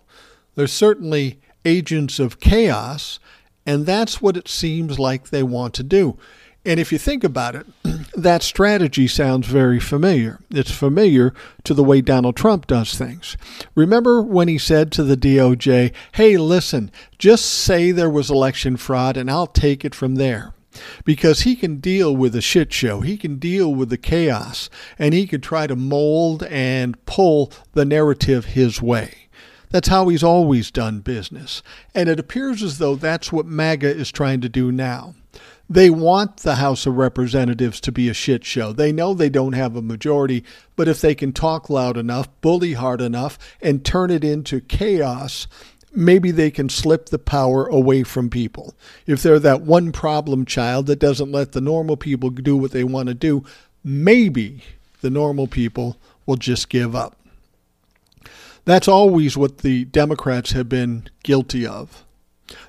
[0.56, 3.20] They're certainly agents of chaos,
[3.66, 6.18] and that's what it seems like they want to do.
[6.66, 7.66] And if you think about it,
[8.16, 10.40] that strategy sounds very familiar.
[10.52, 13.36] It's familiar to the way Donald Trump does things.
[13.76, 19.18] Remember when he said to the DOJ, hey, listen, just say there was election fraud
[19.18, 20.54] and I'll take it from there
[21.06, 23.02] because he can deal with the shit show.
[23.02, 27.86] He can deal with the chaos and he can try to mold and pull the
[27.86, 29.30] narrative his way.
[29.70, 31.64] That's how he's always done business.
[31.96, 35.16] And it appears as though that's what MAGA is trying to do now.
[35.70, 38.74] They want the House of Representatives to be a shit show.
[38.74, 40.44] They know they don't have a majority,
[40.76, 45.48] but if they can talk loud enough, bully hard enough, and turn it into chaos,
[45.94, 48.74] maybe they can slip the power away from people.
[49.06, 52.84] If they're that one problem child that doesn't let the normal people do what they
[52.84, 53.44] want to do,
[53.84, 54.64] maybe
[55.02, 57.18] the normal people will just give up.
[58.66, 62.06] That's always what the Democrats have been guilty of.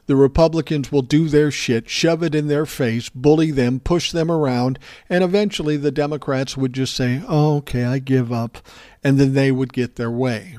[0.06, 4.30] The Republicans will do their shit, shove it in their face, bully them, push them
[4.30, 8.58] around, and eventually the Democrats would just say, oh, okay, I give up,
[9.02, 10.58] and then they would get their way.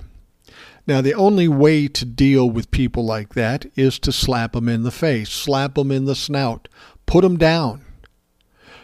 [0.88, 4.84] Now, the only way to deal with people like that is to slap them in
[4.84, 6.68] the face, slap them in the snout,
[7.08, 7.84] put them down.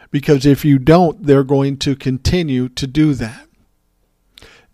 [0.10, 3.48] Because if you don't, they're going to continue to do that.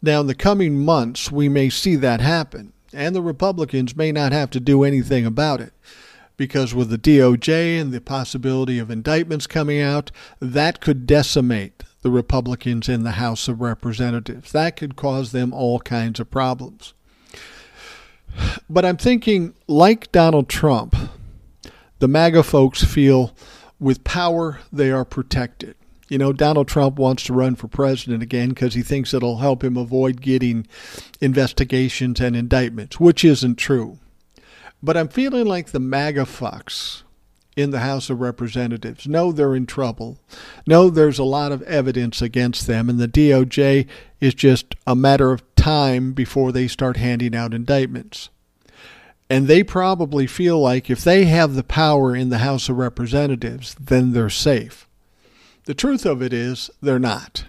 [0.02, 4.32] Now, in the coming months, we may see that happen, and the Republicans may not
[4.32, 5.74] have to do anything about it.
[6.38, 12.12] Because with the DOJ and the possibility of indictments coming out, that could decimate the
[12.12, 14.52] Republicans in the House of Representatives.
[14.52, 16.94] That could cause them all kinds of problems.
[18.69, 20.95] But I'm thinking, like Donald Trump,
[22.00, 23.36] the MAGA folks feel
[23.80, 25.76] with power they are protected.
[26.10, 29.63] You know, Donald Trump wants to run for president again because he thinks it'll help
[29.63, 30.67] him avoid getting
[31.19, 34.00] investigations and indictments, which isn't true.
[34.82, 37.04] But I'm feeling like the MAGA fucks
[37.58, 40.19] in the House of Representatives know they're in trouble,
[40.67, 43.88] know there's a lot of evidence against them, and the DOJ
[44.21, 48.30] is just a matter of time before they start handing out indictments.
[49.30, 53.76] And they probably feel like if they have the power in the House of Representatives,
[53.76, 54.88] then they're safe.
[55.65, 57.46] The truth of it is, they're not.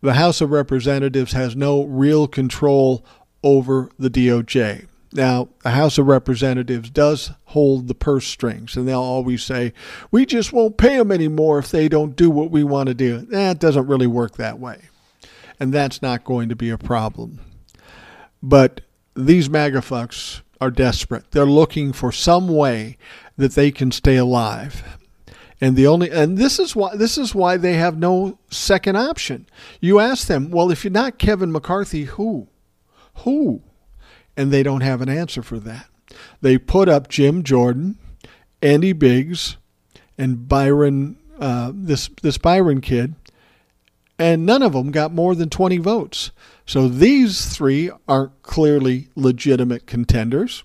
[0.00, 3.04] The House of Representatives has no real control
[3.44, 4.86] over the DOJ.
[5.12, 9.72] Now, the House of Representatives does hold the purse strings, and they'll always say,
[10.10, 13.18] We just won't pay them anymore if they don't do what we want to do.
[13.18, 14.82] That doesn't really work that way.
[15.60, 17.40] And that's not going to be a problem.
[18.42, 18.82] But
[19.14, 21.30] these MAGA fucks are desperate.
[21.32, 22.96] They're looking for some way
[23.36, 24.98] that they can stay alive.
[25.60, 29.48] And the only and this is why this is why they have no second option.
[29.80, 32.46] You ask them, well, if you're not Kevin McCarthy, who?
[33.24, 33.62] Who?
[34.38, 35.90] and they don't have an answer for that.
[36.40, 37.98] They put up Jim Jordan,
[38.62, 39.56] Andy Biggs,
[40.16, 43.16] and Byron, uh, this this Byron kid,
[44.18, 46.32] and none of them got more than 20 votes.
[46.66, 50.64] So these three aren't clearly legitimate contenders.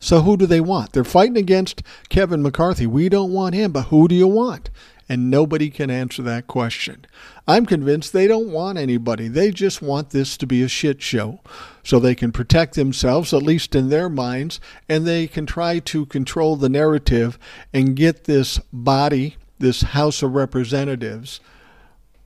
[0.00, 0.92] So who do they want?
[0.92, 2.86] They're fighting against Kevin McCarthy.
[2.86, 4.70] We don't want him, but who do you want?
[5.08, 7.06] And nobody can answer that question.
[7.46, 9.28] I'm convinced they don't want anybody.
[9.28, 11.40] They just want this to be a shit show
[11.82, 16.06] so they can protect themselves, at least in their minds, and they can try to
[16.06, 17.38] control the narrative
[17.72, 21.40] and get this body, this House of Representatives,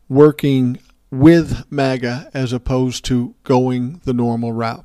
[0.09, 0.79] working
[1.11, 4.85] with MAGA as opposed to going the normal route.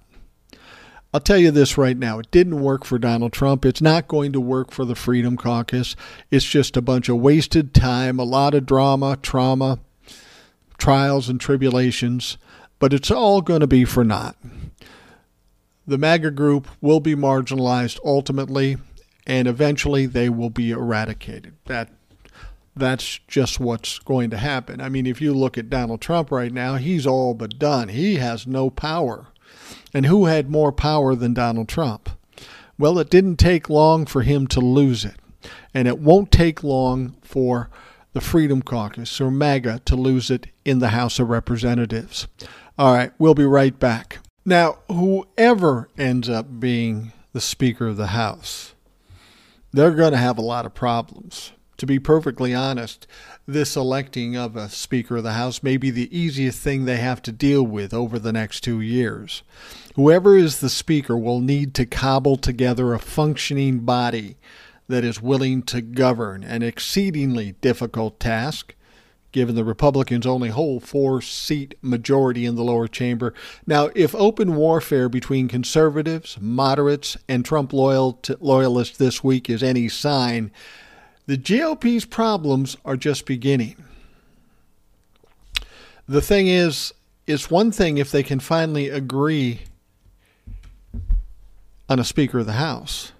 [1.13, 2.17] I'll tell you this right now.
[2.17, 3.65] It didn't work for Donald Trump.
[3.65, 5.95] It's not going to work for the Freedom Caucus.
[6.31, 9.79] It's just a bunch of wasted time, a lot of drama, trauma,
[10.79, 12.37] trials, and tribulations,
[12.79, 14.35] but it's all going to be for naught.
[15.85, 18.77] The MAGA group will be marginalized ultimately,
[19.27, 21.53] and eventually they will be eradicated.
[21.65, 21.89] That
[22.75, 24.81] that's just what's going to happen.
[24.81, 27.89] I mean, if you look at Donald Trump right now, he's all but done.
[27.89, 29.27] He has no power.
[29.93, 32.09] And who had more power than Donald Trump?
[32.79, 35.15] Well, it didn't take long for him to lose it.
[35.73, 37.69] And it won't take long for
[38.13, 42.27] the Freedom Caucus or MAGA to lose it in the House of Representatives.
[42.77, 44.19] All right, we'll be right back.
[44.45, 48.73] Now, whoever ends up being the Speaker of the House,
[49.71, 51.51] they're going to have a lot of problems.
[51.77, 53.07] To be perfectly honest,
[53.47, 57.21] this electing of a Speaker of the House may be the easiest thing they have
[57.23, 59.43] to deal with over the next two years.
[59.95, 64.37] Whoever is the Speaker will need to cobble together a functioning body
[64.87, 68.75] that is willing to govern, an exceedingly difficult task
[69.33, 73.33] given the Republicans only hold four seat majority in the lower chamber.
[73.67, 79.89] Now, if open warfare between conservatives, moderates, and Trump loyal loyalists this week is any
[79.89, 80.51] sign,
[81.25, 83.75] the GOP's problems are just beginning.
[86.07, 86.93] The thing is,
[87.25, 89.61] it's one thing if they can finally agree
[91.87, 93.13] on a Speaker of the House.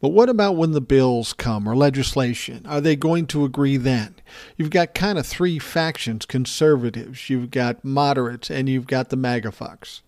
[0.00, 2.64] But what about when the bills come or legislation?
[2.66, 4.14] Are they going to agree then?
[4.56, 9.48] You've got kind of three factions conservatives, you've got moderates, and you've got the MAGA
[9.48, 10.02] fucks.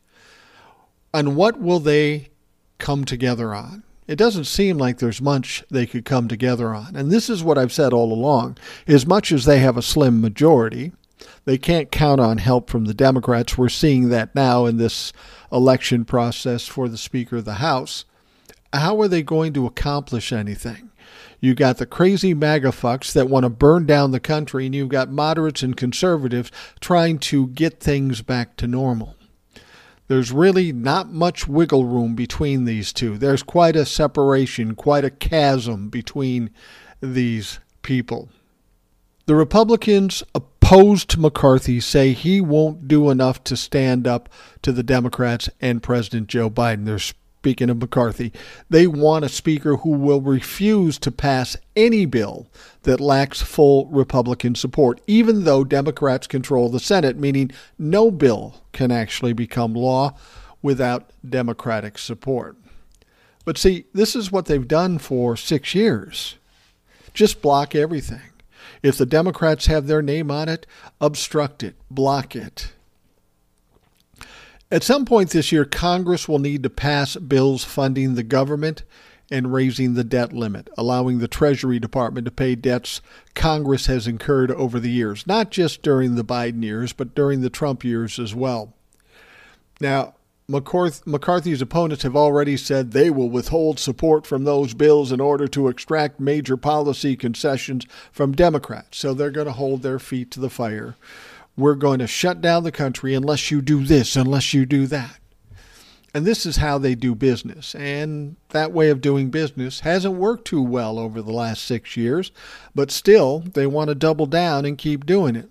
[1.13, 2.29] And what will they
[2.79, 3.83] come together on?
[4.11, 6.97] It doesn't seem like there's much they could come together on.
[6.97, 8.59] And this is what I've said all along.
[8.89, 10.91] As much as they have a slim majority,
[11.45, 13.57] they can't count on help from the Democrats.
[13.57, 15.13] We're seeing that now in this
[15.53, 18.05] election process for the Speaker of the House.
[18.73, 20.91] How are they going to accomplish anything?
[21.39, 24.89] You got the crazy MAGA fucks that want to burn down the country, and you've
[24.89, 29.15] got moderates and conservatives trying to get things back to normal.
[30.11, 33.17] There's really not much wiggle room between these two.
[33.17, 36.51] There's quite a separation, quite a chasm between
[37.01, 38.29] these people.
[39.27, 44.29] The Republicans opposed to McCarthy say he won't do enough to stand up
[44.63, 46.87] to the Democrats and President Joe Biden.
[47.41, 48.35] Speaking of McCarthy.
[48.69, 52.49] They want a speaker who will refuse to pass any bill
[52.83, 58.91] that lacks full Republican support, even though Democrats control the Senate, meaning no bill can
[58.93, 60.15] actually become law
[60.61, 62.59] without Democratic support.
[63.47, 66.37] But see, this is what they've done for six years
[67.15, 68.21] just block everything.
[68.83, 70.67] If the Democrats have their name on it,
[71.01, 72.73] obstruct it, block it.
[74.73, 78.85] At some point this year, Congress will need to pass bills funding the government
[79.29, 83.01] and raising the debt limit, allowing the Treasury Department to pay debts
[83.35, 87.51] Congress has incurred over the years, not just during the Biden years, but during the
[87.51, 88.73] Trump years as well.
[89.81, 90.15] Now,
[90.49, 95.69] McCarthy's opponents have already said they will withhold support from those bills in order to
[95.69, 98.99] extract major policy concessions from Democrats.
[98.99, 100.97] So they're going to hold their feet to the fire
[101.61, 105.19] we're going to shut down the country unless you do this, unless you do that.
[106.13, 107.75] And this is how they do business.
[107.75, 112.33] And that way of doing business hasn't worked too well over the last six years,
[112.75, 115.49] but still, they want to double down and keep doing it.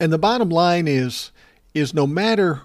[0.00, 1.30] And the bottom line is,
[1.74, 2.62] is no matter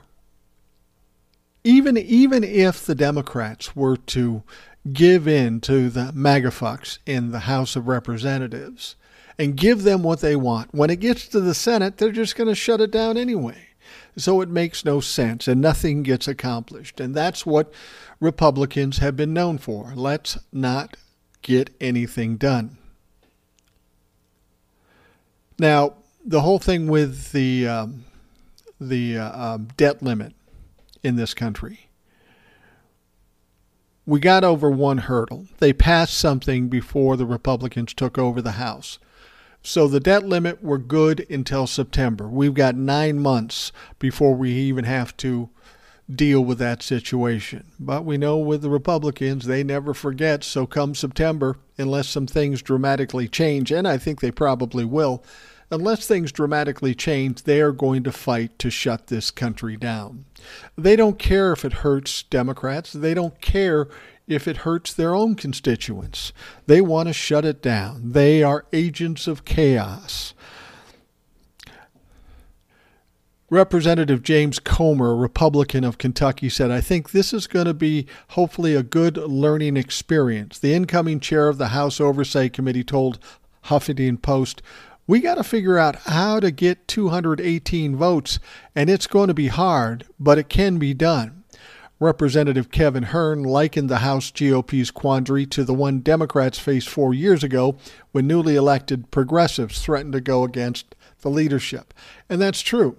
[1.63, 4.43] even even if the Democrats were to
[4.91, 8.95] give in to the MAGA fucks in the House of Representatives
[9.41, 12.47] and give them what they want, when it gets to the Senate, they're just going
[12.47, 13.69] to shut it down anyway.
[14.15, 16.99] So it makes no sense and nothing gets accomplished.
[16.99, 17.73] And that's what
[18.19, 19.93] Republicans have been known for.
[19.95, 20.95] Let's not
[21.41, 22.77] get anything done.
[25.57, 28.05] Now, the whole thing with the um,
[28.79, 30.33] the uh, um, debt limit
[31.01, 31.87] in this country,
[34.05, 35.47] we got over one hurdle.
[35.57, 38.99] They passed something before the Republicans took over the House.
[39.63, 42.27] So the debt limit, we're good until September.
[42.27, 45.49] We've got nine months before we even have to
[46.13, 47.65] deal with that situation.
[47.79, 50.43] But we know with the Republicans, they never forget.
[50.43, 55.23] So come September, unless some things dramatically change, and I think they probably will,
[55.69, 60.25] unless things dramatically change, they are going to fight to shut this country down.
[60.77, 62.91] They don't care if it hurts Democrats.
[62.91, 63.87] They don't care
[64.31, 66.33] if it hurts their own constituents.
[66.65, 68.11] They want to shut it down.
[68.11, 70.33] They are agents of chaos.
[73.51, 78.75] Representative James Comer, Republican of Kentucky, said, I think this is going to be hopefully
[78.75, 80.57] a good learning experience.
[80.57, 83.19] The incoming chair of the House Oversight Committee told
[83.65, 84.61] Huffington Post,
[85.05, 88.39] We got to figure out how to get 218 votes,
[88.73, 91.40] and it's going to be hard, but it can be done.
[92.01, 97.43] Representative Kevin Hern likened the House GOP's quandary to the one Democrats faced four years
[97.43, 97.77] ago
[98.11, 101.93] when newly elected progressives threatened to go against the leadership.
[102.27, 102.97] And that's true.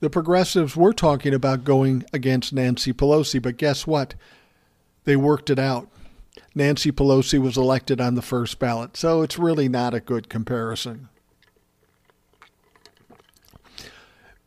[0.00, 4.14] The progressives were talking about going against Nancy Pelosi, but guess what?
[5.04, 5.86] They worked it out.
[6.54, 11.10] Nancy Pelosi was elected on the first ballot, so it's really not a good comparison.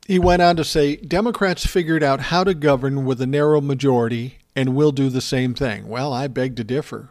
[0.09, 4.39] He went on to say Democrats figured out how to govern with a narrow majority
[4.55, 5.87] and will do the same thing.
[5.87, 7.09] Well, I beg to differ.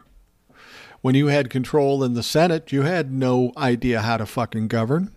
[1.01, 5.13] When you had control in the Senate, you had no idea how to fucking govern.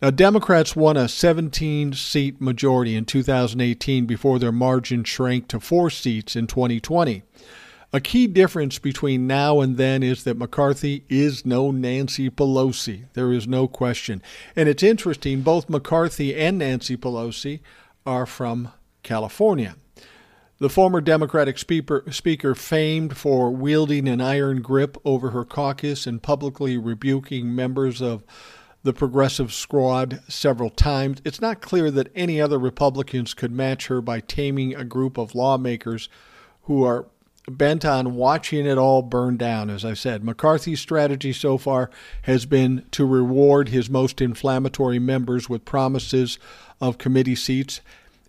[0.00, 5.90] Now, Democrats won a 17 seat majority in 2018 before their margin shrank to four
[5.90, 7.24] seats in 2020.
[7.94, 13.04] A key difference between now and then is that McCarthy is no Nancy Pelosi.
[13.12, 14.20] There is no question.
[14.56, 17.60] And it's interesting, both McCarthy and Nancy Pelosi
[18.04, 18.72] are from
[19.04, 19.76] California.
[20.58, 26.20] The former Democratic speaker, speaker, famed for wielding an iron grip over her caucus and
[26.20, 28.24] publicly rebuking members of
[28.82, 34.00] the progressive squad several times, it's not clear that any other Republicans could match her
[34.00, 36.08] by taming a group of lawmakers
[36.62, 37.06] who are
[37.48, 40.24] bent on watching it all burn down, as I said.
[40.24, 41.90] McCarthy's strategy so far
[42.22, 46.38] has been to reward his most inflammatory members with promises
[46.80, 47.80] of committee seats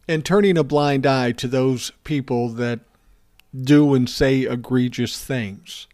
[0.07, 2.81] and turning a blind eye to those people that
[3.59, 5.87] do and say egregious things.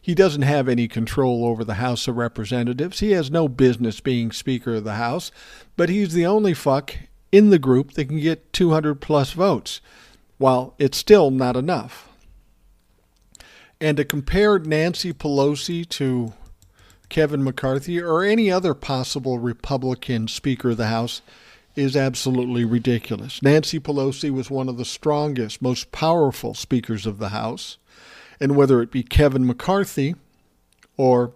[0.00, 3.00] He doesn't have any control over the House of Representatives.
[3.00, 5.30] He has no business being Speaker of the House,
[5.76, 6.96] but he's the only fuck
[7.30, 9.80] in the group that can get 200 plus votes.
[10.38, 12.07] While it's still not enough.
[13.80, 16.32] And to compare Nancy Pelosi to
[17.08, 21.22] Kevin McCarthy or any other possible Republican Speaker of the House
[21.76, 23.40] is absolutely ridiculous.
[23.40, 27.78] Nancy Pelosi was one of the strongest, most powerful speakers of the House.
[28.40, 30.16] And whether it be Kevin McCarthy
[30.96, 31.32] or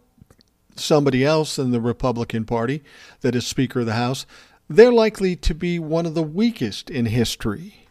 [0.75, 2.83] somebody else in the Republican Party
[3.21, 4.27] that is Speaker of the House,
[4.69, 7.87] they're likely to be one of the weakest in history.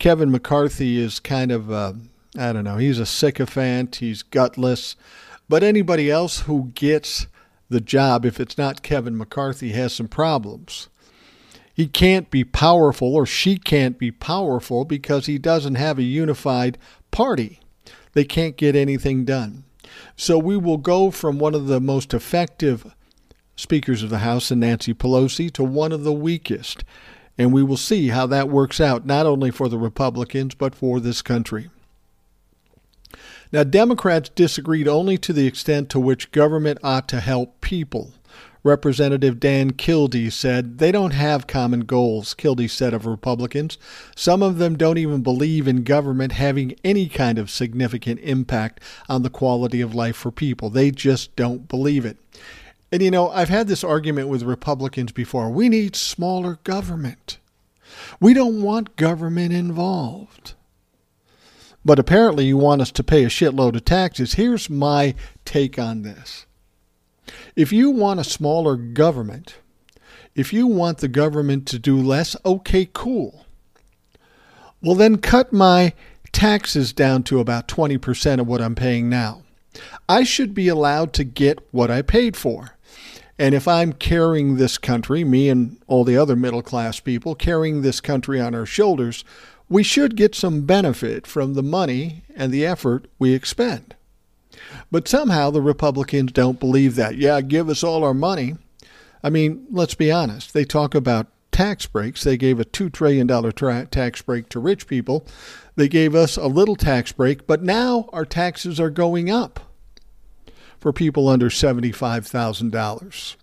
[0.00, 1.70] Kevin McCarthy is kind of.
[1.70, 1.92] Uh,
[2.36, 2.78] I don't know.
[2.78, 3.96] He's a sycophant.
[3.96, 4.96] He's gutless.
[5.48, 7.26] But anybody else who gets
[7.68, 10.88] the job, if it's not Kevin McCarthy, has some problems.
[11.72, 16.78] He can't be powerful, or she can't be powerful, because he doesn't have a unified
[17.10, 17.60] party.
[18.12, 19.64] They can't get anything done.
[20.16, 22.94] So we will go from one of the most effective
[23.56, 26.84] speakers of the House in Nancy Pelosi to one of the weakest.
[27.36, 31.00] And we will see how that works out, not only for the Republicans, but for
[31.00, 31.70] this country.
[33.54, 38.12] Now, Democrats disagreed only to the extent to which government ought to help people.
[38.64, 43.78] Representative Dan Kildee said they don't have common goals, Kildee said of Republicans.
[44.16, 49.22] Some of them don't even believe in government having any kind of significant impact on
[49.22, 50.68] the quality of life for people.
[50.68, 52.16] They just don't believe it.
[52.90, 55.48] And you know, I've had this argument with Republicans before.
[55.48, 57.38] We need smaller government.
[58.18, 60.54] We don't want government involved.
[61.84, 64.34] But apparently, you want us to pay a shitload of taxes.
[64.34, 65.14] Here's my
[65.44, 66.46] take on this
[67.56, 69.56] if you want a smaller government,
[70.34, 73.46] if you want the government to do less, okay, cool.
[74.82, 75.94] Well, then cut my
[76.32, 79.42] taxes down to about 20% of what I'm paying now.
[80.08, 82.76] I should be allowed to get what I paid for.
[83.38, 87.82] And if I'm carrying this country, me and all the other middle class people carrying
[87.82, 89.24] this country on our shoulders,
[89.68, 93.94] we should get some benefit from the money and the effort we expend.
[94.90, 97.16] But somehow the Republicans don't believe that.
[97.16, 98.56] Yeah, give us all our money.
[99.22, 100.52] I mean, let's be honest.
[100.52, 102.24] They talk about tax breaks.
[102.24, 105.26] They gave a $2 trillion tra- tax break to rich people.
[105.76, 109.60] They gave us a little tax break, but now our taxes are going up
[110.78, 113.36] for people under $75,000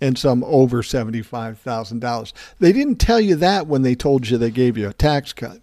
[0.00, 2.32] and some over $75,000.
[2.58, 5.60] They didn't tell you that when they told you they gave you a tax cut.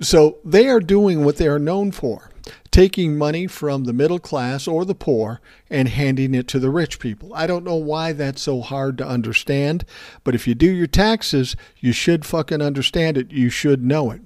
[0.00, 2.30] So they are doing what they are known for
[2.70, 6.98] taking money from the middle class or the poor and handing it to the rich
[6.98, 7.34] people.
[7.34, 9.84] I don't know why that's so hard to understand,
[10.24, 13.30] but if you do your taxes, you should fucking understand it.
[13.32, 14.22] You should know it.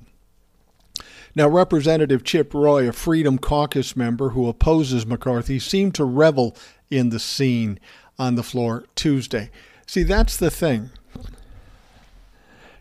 [1.37, 6.57] Now, Representative Chip Roy, a Freedom Caucus member who opposes McCarthy, seemed to revel
[6.91, 7.81] in the scene
[8.19, 9.51] on the floor Tuesday.
[9.87, 10.91] See, that's the thing.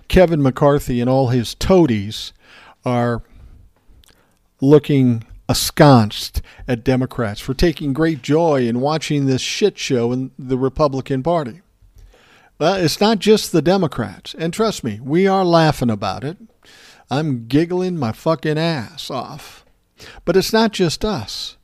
[0.07, 2.33] Kevin McCarthy and all his toadies
[2.85, 3.23] are
[4.61, 6.31] looking askance
[6.67, 11.61] at Democrats for taking great joy in watching this shit show in the Republican Party.
[12.59, 14.35] Well, it's not just the Democrats.
[14.37, 16.37] And trust me, we are laughing about it.
[17.09, 19.65] I'm giggling my fucking ass off.
[20.25, 21.57] But it's not just us.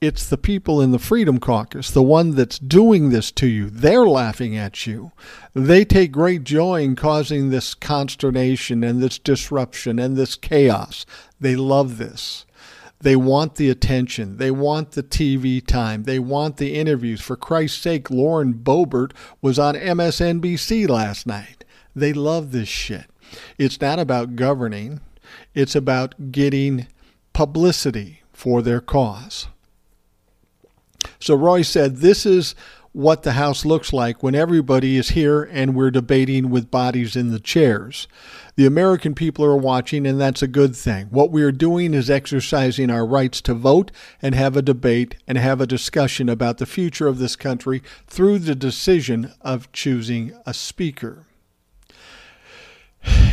[0.00, 3.68] It's the people in the Freedom Caucus, the one that's doing this to you.
[3.68, 5.12] They're laughing at you.
[5.52, 11.04] They take great joy in causing this consternation and this disruption and this chaos.
[11.38, 12.46] They love this.
[13.00, 14.38] They want the attention.
[14.38, 16.04] They want the TV time.
[16.04, 17.20] They want the interviews.
[17.20, 21.62] For Christ's sake, Lauren Boebert was on MSNBC last night.
[21.94, 23.04] They love this shit.
[23.58, 25.00] It's not about governing,
[25.54, 26.86] it's about getting
[27.34, 29.48] publicity for their cause.
[31.18, 32.54] So Roy said, This is
[32.92, 37.30] what the House looks like when everybody is here and we're debating with bodies in
[37.30, 38.08] the chairs.
[38.56, 41.06] The American people are watching, and that's a good thing.
[41.06, 45.38] What we are doing is exercising our rights to vote and have a debate and
[45.38, 50.52] have a discussion about the future of this country through the decision of choosing a
[50.52, 51.26] speaker.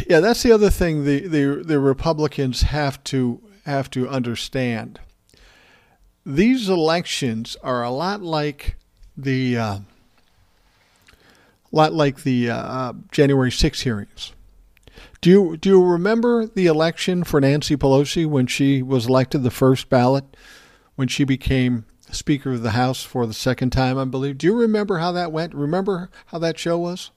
[0.07, 5.01] Yeah, that's the other thing the, the, the Republicans have to have to understand.
[6.27, 8.75] These elections are a lot like
[9.15, 9.79] the uh,
[11.71, 14.33] lot like the uh, uh January 6 hearings.
[15.21, 19.49] Do you do you remember the election for Nancy Pelosi when she was elected the
[19.49, 20.25] first ballot
[20.95, 24.37] when she became Speaker of the House for the second time, I believe?
[24.37, 25.55] Do you remember how that went?
[25.55, 27.11] Remember how that show was?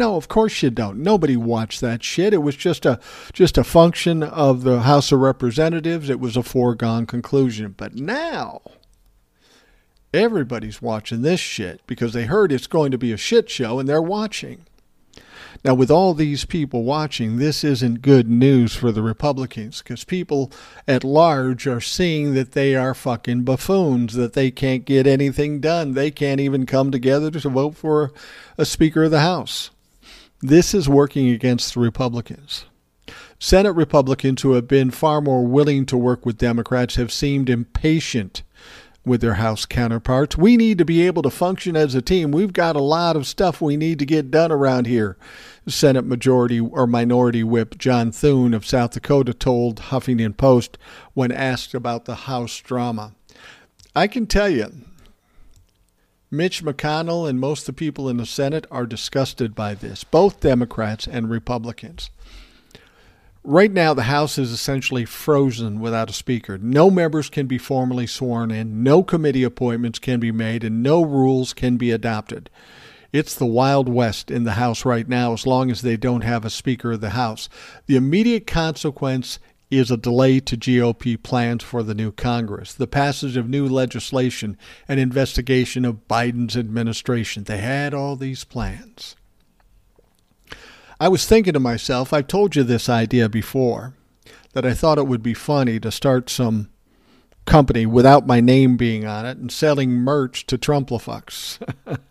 [0.00, 1.02] No, of course you don't.
[1.02, 2.32] Nobody watched that shit.
[2.32, 2.98] It was just a
[3.34, 6.08] just a function of the House of Representatives.
[6.08, 7.74] It was a foregone conclusion.
[7.76, 8.62] But now
[10.14, 13.86] everybody's watching this shit because they heard it's going to be a shit show and
[13.86, 14.64] they're watching.
[15.62, 20.50] Now, with all these people watching, this isn't good news for the Republicans because people
[20.88, 25.92] at large are seeing that they are fucking buffoons, that they can't get anything done.
[25.92, 28.12] They can't even come together to vote for
[28.56, 29.70] a Speaker of the House.
[30.42, 32.64] This is working against the Republicans.
[33.38, 38.42] Senate Republicans who have been far more willing to work with Democrats have seemed impatient
[39.04, 40.38] with their House counterparts.
[40.38, 42.32] We need to be able to function as a team.
[42.32, 45.18] We've got a lot of stuff we need to get done around here.
[45.68, 50.78] Senate Majority or Minority Whip John Thune of South Dakota told Huffington Post
[51.12, 53.12] when asked about the House drama.
[53.94, 54.72] I can tell you,
[56.32, 60.38] Mitch McConnell and most of the people in the Senate are disgusted by this, both
[60.38, 62.10] Democrats and Republicans.
[63.42, 66.56] Right now, the House is essentially frozen without a speaker.
[66.56, 71.02] No members can be formally sworn in, no committee appointments can be made, and no
[71.02, 72.48] rules can be adopted.
[73.12, 76.44] It's the Wild West in the House right now as long as they don't have
[76.44, 77.48] a Speaker of the House.
[77.86, 83.36] The immediate consequence is a delay to GOP plans for the new Congress, the passage
[83.36, 84.56] of new legislation,
[84.88, 87.44] and investigation of Biden's administration.
[87.44, 89.16] They had all these plans.
[90.98, 93.94] I was thinking to myself, I've told you this idea before,
[94.52, 96.68] that I thought it would be funny to start some
[97.46, 101.58] company without my name being on it and selling merch to Trumplafucks.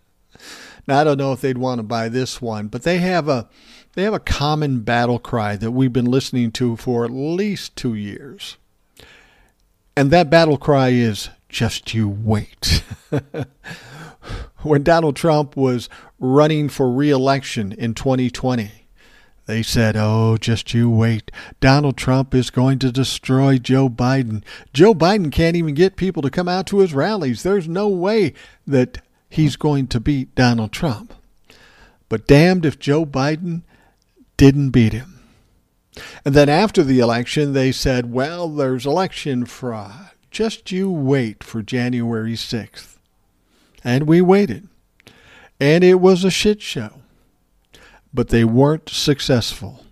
[0.89, 3.47] Now I don't know if they'd want to buy this one, but they have a
[3.93, 7.93] they have a common battle cry that we've been listening to for at least 2
[7.93, 8.57] years.
[9.95, 12.83] And that battle cry is just you wait.
[14.63, 18.71] when Donald Trump was running for re-election in 2020,
[19.45, 21.31] they said, Oh, just you wait.
[21.59, 24.43] Donald Trump is going to destroy Joe Biden.
[24.73, 27.43] Joe Biden can't even get people to come out to his rallies.
[27.43, 28.33] There's no way
[28.65, 31.13] that he's going to beat Donald Trump.
[32.07, 33.61] But damned if Joe Biden
[34.37, 35.19] didn't beat him.
[36.25, 40.11] And then after the election, they said, Well, there's election fraud.
[40.31, 42.97] Just you wait for January 6th.
[43.83, 44.67] And we waited.
[45.59, 46.99] And it was a shit show
[48.13, 49.85] but they weren't successful.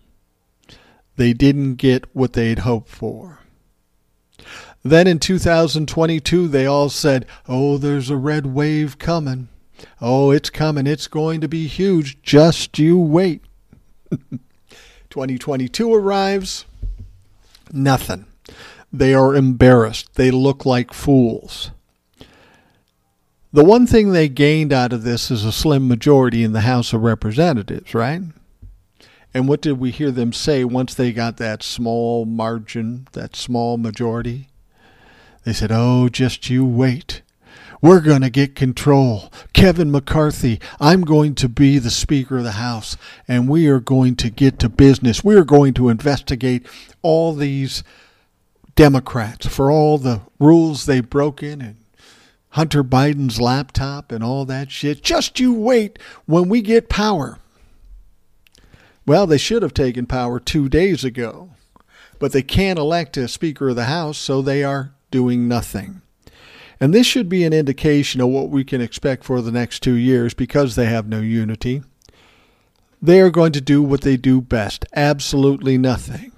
[1.16, 3.37] They didn't get what they'd hoped for.
[4.84, 9.50] Then in 2022, they all said, Oh, there's a red wave coming.
[10.02, 10.88] Oh, it's coming.
[10.88, 12.22] It's going to be huge.
[12.22, 13.42] Just you wait.
[15.10, 16.66] 2022 arrives.
[17.72, 18.26] Nothing.
[18.92, 20.14] They are embarrassed.
[20.16, 21.72] They look like fools.
[23.54, 26.94] The one thing they gained out of this is a slim majority in the House
[26.94, 28.22] of Representatives, right?
[29.34, 33.78] And what did we hear them say once they got that small margin, that small
[33.78, 34.48] majority?
[35.48, 37.22] They said, Oh, just you wait.
[37.82, 39.32] We're going to get control.
[39.54, 42.98] Kevin McCarthy, I'm going to be the Speaker of the House,
[43.30, 45.24] and we are going to get to business.
[45.24, 46.68] We are going to investigate
[47.02, 47.82] all these
[48.76, 51.78] Democrats for all the rules they've broken and
[52.50, 55.02] Hunter Biden's laptop and all that shit.
[55.02, 57.40] Just you wait when we get power.
[59.06, 61.52] Well, they should have taken power two days ago,
[62.20, 66.02] but they can't elect a Speaker of the House, so they are doing nothing.
[66.80, 69.96] And this should be an indication of what we can expect for the next two
[69.96, 71.82] years because they have no unity.
[73.02, 76.32] They are going to do what they do best absolutely nothing.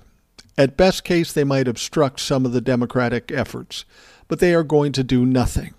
[0.57, 3.85] At best case, they might obstruct some of the Democratic efforts,
[4.27, 5.73] but they are going to do nothing.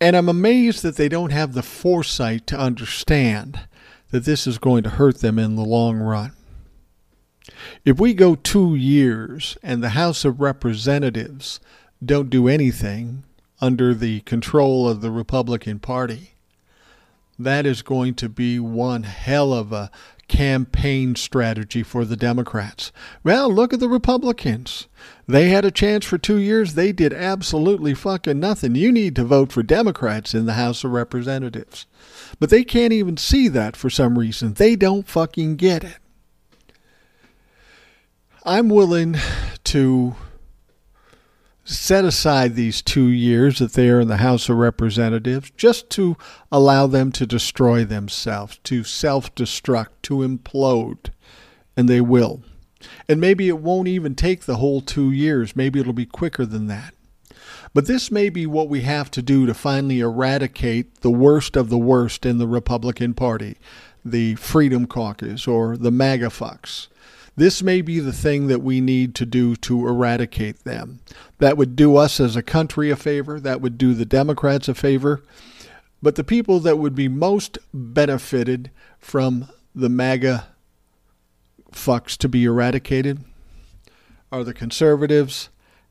[0.00, 3.60] And I'm amazed that they don't have the foresight to understand
[4.10, 6.32] that this is going to hurt them in the long run.
[7.84, 11.60] If we go two years and the House of Representatives
[12.04, 13.24] don't do anything
[13.60, 16.32] under the control of the Republican Party,
[17.38, 19.90] that is going to be one hell of a
[20.28, 22.90] campaign strategy for the Democrats.
[23.22, 24.88] Well, look at the Republicans.
[25.28, 26.74] They had a chance for two years.
[26.74, 28.74] They did absolutely fucking nothing.
[28.74, 31.86] You need to vote for Democrats in the House of Representatives.
[32.40, 34.54] But they can't even see that for some reason.
[34.54, 35.98] They don't fucking get it.
[38.48, 39.16] I'm willing
[39.64, 40.14] to
[41.64, 46.16] set aside these two years that they are in the House of Representatives just to
[46.52, 51.10] allow them to destroy themselves, to self destruct, to implode.
[51.76, 52.44] And they will.
[53.08, 55.56] And maybe it won't even take the whole two years.
[55.56, 56.94] Maybe it'll be quicker than that.
[57.74, 61.68] But this may be what we have to do to finally eradicate the worst of
[61.68, 63.56] the worst in the Republican Party
[64.04, 66.86] the Freedom Caucus or the MAGA fucks.
[67.36, 71.00] This may be the thing that we need to do to eradicate them.
[71.38, 74.74] That would do us as a country a favor, that would do the Democrats a
[74.74, 75.22] favor.
[76.02, 80.48] But the people that would be most benefited from the MAGA
[81.72, 83.22] fucks to be eradicated
[84.32, 85.50] are the conservatives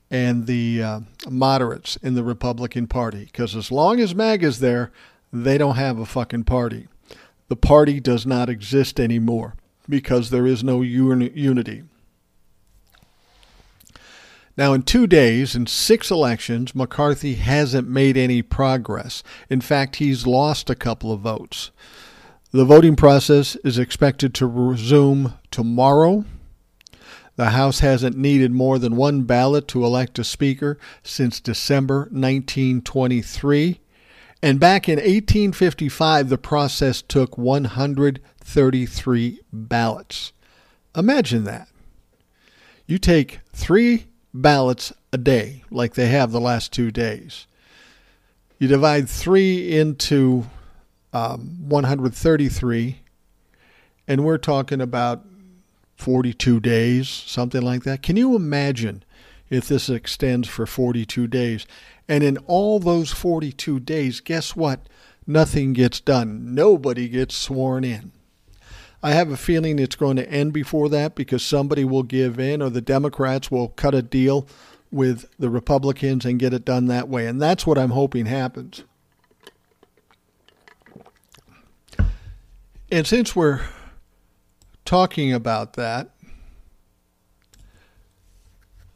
[0.09, 3.25] and the uh, moderates in the Republican Party.
[3.25, 4.91] Because as long as MAGA's there,
[5.31, 6.87] they don't have a fucking party.
[7.49, 9.55] The party does not exist anymore
[9.87, 11.83] because there is no unity.
[14.57, 19.21] Now, in two days, in six elections, McCarthy hasn't made any progress.
[19.49, 21.71] In fact, he's lost a couple of votes.
[22.51, 26.23] The voting process is expected to resume tomorrow.
[27.35, 33.81] The House hasn't needed more than one ballot to elect a Speaker since December 1923.
[34.41, 40.33] And back in 1855, the process took 133 ballots.
[40.95, 41.67] Imagine that.
[42.85, 47.47] You take three ballots a day, like they have the last two days.
[48.59, 50.45] You divide three into
[51.13, 52.99] um, 133,
[54.07, 55.25] and we're talking about
[55.95, 58.01] 42 days, something like that.
[58.01, 59.03] Can you imagine
[59.49, 61.65] if this extends for 42 days?
[62.07, 64.87] And in all those 42 days, guess what?
[65.27, 66.53] Nothing gets done.
[66.53, 68.11] Nobody gets sworn in.
[69.01, 72.61] I have a feeling it's going to end before that because somebody will give in
[72.61, 74.47] or the Democrats will cut a deal
[74.91, 77.27] with the Republicans and get it done that way.
[77.27, 78.83] And that's what I'm hoping happens.
[82.91, 83.61] And since we're
[84.85, 86.11] talking about that,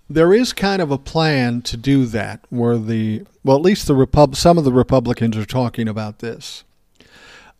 [0.09, 3.95] there is kind of a plan to do that where the well at least the
[3.95, 6.63] Repub- some of the Republicans are talking about this.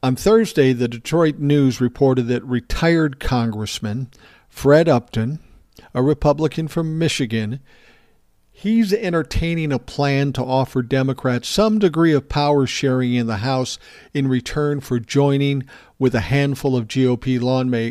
[0.02, 4.10] On Thursday, the Detroit News reported that retired Congressman
[4.48, 5.40] Fred Upton,
[5.94, 7.60] a Republican from Michigan,
[8.60, 13.80] he's entertaining a plan to offer Democrats some degree of power sharing in the House
[14.14, 15.64] in return for joining
[15.98, 17.40] with a handful of GOP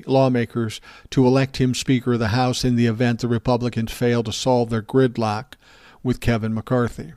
[0.07, 4.33] lawmakers to elect him Speaker of the House in the event the Republicans fail to
[4.33, 5.55] solve their gridlock
[6.03, 7.15] with Kevin McCarthy.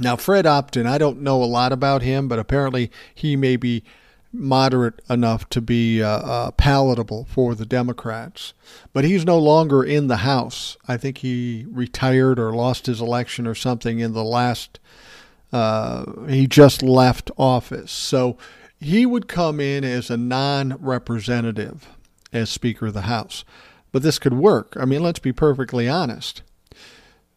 [0.00, 3.84] Now, Fred Upton, I don't know a lot about him, but apparently he may be
[4.32, 8.52] moderate enough to be uh, uh, palatable for the Democrats.
[8.92, 10.76] But he's no longer in the House.
[10.86, 14.78] I think he retired or lost his election or something in the last.
[15.52, 17.90] Uh, he just left office.
[17.90, 18.38] So
[18.78, 21.88] he would come in as a non representative
[22.32, 23.44] as Speaker of the House.
[23.92, 24.76] But this could work.
[24.78, 26.42] I mean, let's be perfectly honest.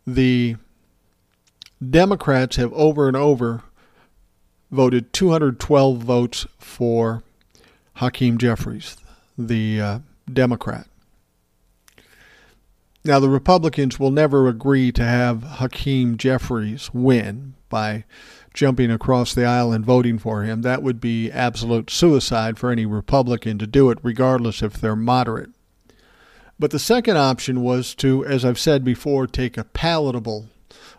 [0.06, 0.58] The
[1.90, 3.64] Democrats have over and over
[4.74, 7.24] voted 212 votes for
[7.96, 8.98] Hakeem Jeffries,
[9.38, 10.00] the uh,
[10.32, 10.88] Democrat.
[13.06, 18.06] Now, the Republicans will never agree to have Hakeem Jeffries win by
[18.54, 20.62] jumping across the aisle and voting for him.
[20.62, 25.50] That would be absolute suicide for any Republican to do it, regardless if they're moderate.
[26.58, 30.48] But the second option was to, as I've said before, take a palatable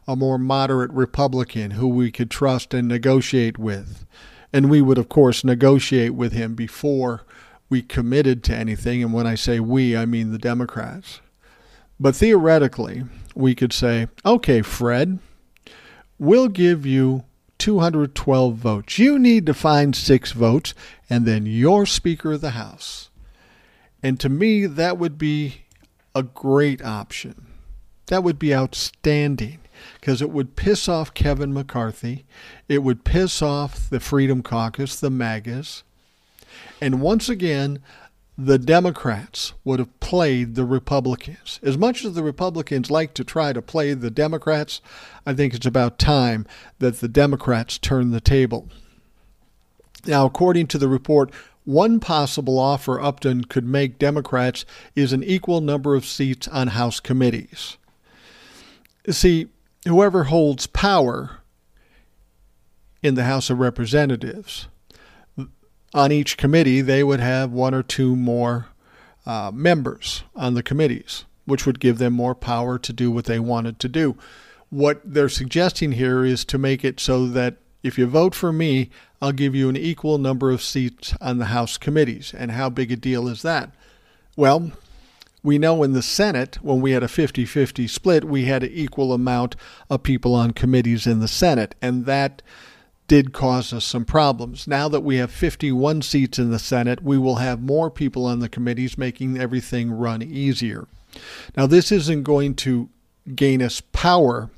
[0.07, 4.05] a more moderate Republican who we could trust and negotiate with.
[4.53, 7.23] And we would, of course, negotiate with him before
[7.69, 9.03] we committed to anything.
[9.03, 11.21] And when I say we, I mean the Democrats.
[11.99, 15.19] But theoretically, we could say, okay, Fred,
[16.19, 17.25] we'll give you
[17.59, 18.99] 212 votes.
[18.99, 20.75] You need to find six votes,
[21.09, 23.11] and then you're Speaker of the House.
[24.03, 25.63] And to me, that would be
[26.15, 27.47] a great option.
[28.07, 29.61] That would be outstanding
[30.01, 32.25] because it would piss off Kevin McCarthy.
[32.69, 35.83] It would piss off the Freedom Caucus, the MAGAs.
[36.81, 37.81] And once again,
[38.37, 41.61] the Democrats would have played the Republicans.
[41.63, 44.81] As much as the Republicans like to try to play the Democrats,
[45.25, 46.47] I think it's about time
[46.81, 48.69] that the Democrats turn the table.
[50.07, 51.31] Now, according to the report,
[51.65, 54.65] one possible offer Upton could make Democrats
[54.95, 57.79] is an equal number of seats on House committees.
[59.09, 59.49] See,
[59.87, 61.41] whoever holds power
[63.03, 64.69] in the House of Representatives,
[65.93, 68.67] on each committee, they would have one or two more
[69.27, 73.39] uh, members on the committees, which would give them more power to do what they
[73.39, 74.17] wanted to do.
[74.71, 78.91] What they're suggesting here is to make it so that if you vote for me,
[79.23, 82.35] I'll give you an equal number of seats on the House committees.
[82.37, 83.71] And how big a deal is that?
[84.37, 84.73] Well,
[85.45, 88.73] we know in the Senate, when we had a 50 50 split, we had an
[88.73, 89.55] equal amount
[89.91, 92.41] of people on committees in the Senate, and that
[93.07, 94.67] did cause us some problems.
[94.67, 98.39] Now that we have 51 seats in the Senate, we will have more people on
[98.39, 100.89] the committees, making everything run easier.
[101.55, 102.89] Now, this isn't going to
[103.35, 104.51] gain us power,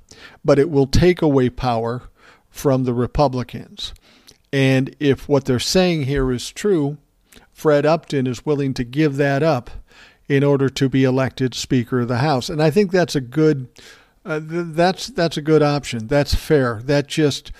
[0.45, 2.05] but it will take away power
[2.49, 3.93] from the Republicans.
[4.53, 6.99] And if what they're saying here is true,
[7.53, 9.71] Fred Upton is willing to give that up
[10.29, 12.49] in order to be elected Speaker of the House.
[12.49, 13.69] And I think that's a good
[14.25, 16.09] uh, that's that's a good option.
[16.09, 16.81] That's fair.
[16.85, 17.53] That just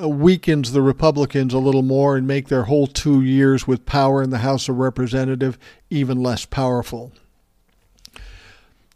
[0.00, 4.22] uh, weakens the Republicans a little more and make their whole two years with power
[4.22, 5.58] in the House of Representative
[5.90, 7.12] even less powerful.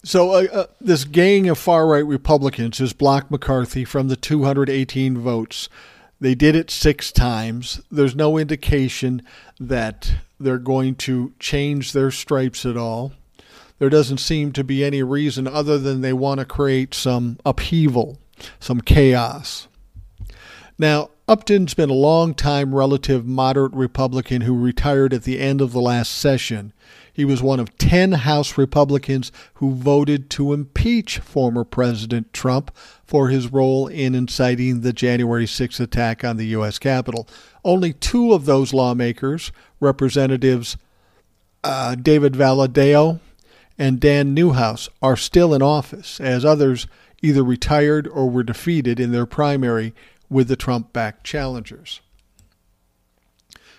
[0.03, 5.19] So, uh, uh, this gang of far right Republicans has blocked McCarthy from the 218
[5.19, 5.69] votes.
[6.21, 7.83] They did it six times.
[7.91, 9.23] There's no indication
[9.61, 13.12] that they're going to change their stripes at all.
[13.78, 18.18] There doesn't seem to be any reason other than they want to create some upheaval,
[18.59, 19.68] some chaos.
[20.78, 25.72] Now, Upton's been a long time relative moderate Republican who retired at the end of
[25.72, 26.72] the last session.
[27.17, 33.31] He was one of 10 House Republicans who voted to impeach former President Trump for
[33.31, 36.79] his role in inciting the January 6 attack on the U.S.
[36.79, 37.27] Capitol.
[37.64, 39.51] Only two of those lawmakers,
[39.81, 40.77] Representatives
[41.64, 43.21] uh, David Valadao
[43.79, 46.87] and Dan Newhouse, are still in office, as others
[47.23, 49.95] either retired or were defeated in their primary
[50.29, 52.03] with the Trump backed challengers.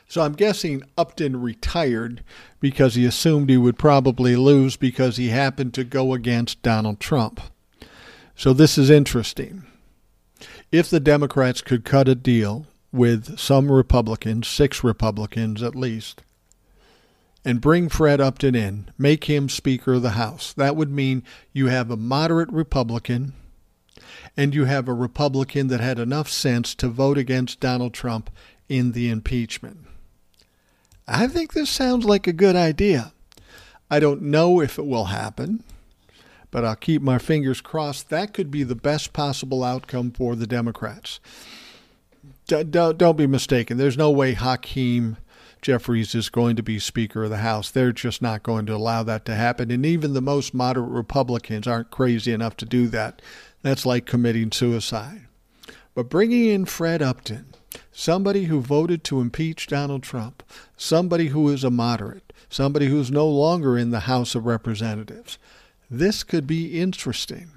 [0.08, 2.24] So I'm guessing Upton retired
[2.62, 7.42] because he assumed he would probably lose because he happened to go against Donald Trump.
[8.36, 9.64] So this is interesting.
[10.72, 16.24] If the Democrats could cut a deal with some Republicans, six Republicans at least,
[17.44, 20.54] and bring Fred Upton in, make him Speaker of the House.
[20.54, 23.34] That would mean you have a moderate Republican
[24.36, 28.30] and you have a Republican that had enough sense to vote against Donald Trump
[28.70, 29.80] in the impeachment.
[31.08, 33.14] I think this sounds like a good idea.
[33.90, 35.64] I don't know if it will happen,
[36.52, 38.10] but I'll keep my fingers crossed.
[38.10, 41.22] That could be the best possible outcome for the Democrats.
[42.48, 43.78] Don't be mistaken.
[43.78, 45.18] There's no way Hakeem
[45.62, 47.72] Jeffries is going to be Speaker of the House.
[47.72, 49.72] They're just not going to allow that to happen.
[49.72, 53.22] And even the most moderate Republicans aren't crazy enough to do that.
[53.62, 55.22] That's like committing suicide.
[55.96, 57.48] But bringing in Fred Upton,
[57.98, 60.44] somebody who voted to impeach Donald Trump,
[60.78, 65.40] somebody who is a moderate, somebody who's no longer in the House of Representatives,
[65.90, 67.50] this could be interesting.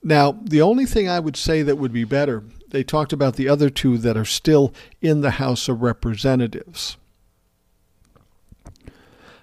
[0.00, 3.48] Now, the only thing I would say that would be better, they talked about the
[3.48, 6.96] other two that are still in the House of Representatives.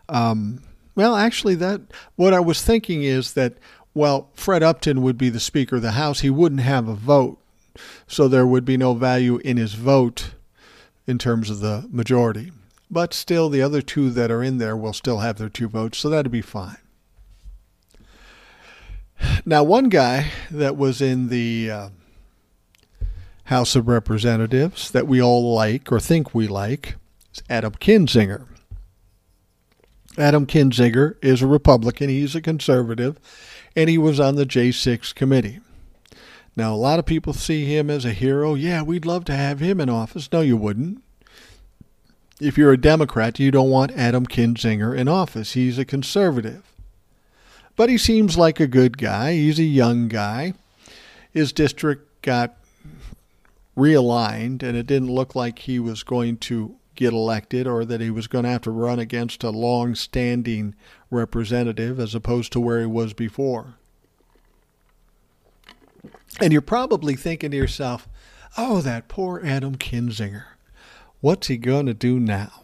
[0.08, 0.64] Um,
[0.96, 1.82] well, actually, that
[2.16, 3.56] what I was thinking is that
[3.94, 6.22] well, Fred Upton would be the Speaker of the House.
[6.22, 7.40] He wouldn't have a vote,
[8.08, 10.32] so there would be no value in his vote
[11.06, 12.52] in terms of the majority.
[12.90, 15.98] But still, the other two that are in there will still have their two votes,
[15.98, 16.78] so that'd be fine.
[19.46, 21.90] Now, one guy that was in the uh,
[23.46, 26.96] House of Representatives that we all like or think we like
[27.34, 28.46] is Adam Kinzinger.
[30.18, 33.20] Adam Kinzinger is a Republican, he's a conservative,
[33.76, 35.60] and he was on the J6 committee.
[36.58, 38.56] Now, a lot of people see him as a hero.
[38.56, 40.28] Yeah, we'd love to have him in office.
[40.32, 41.04] No, you wouldn't.
[42.42, 45.54] If you're a Democrat, you don't want Adam Kinzinger in office.
[45.54, 46.64] He's a conservative.
[47.76, 49.34] But he seems like a good guy.
[49.34, 50.56] He's a young guy.
[51.32, 52.58] His district got
[53.78, 58.10] realigned, and it didn't look like he was going to get elected or that he
[58.10, 60.74] was going to have to run against a long standing
[61.12, 63.76] representative as opposed to where he was before.
[66.40, 68.08] And you're probably thinking to yourself,
[68.58, 70.46] oh, that poor Adam Kinzinger.
[71.22, 72.64] What's he going to do now?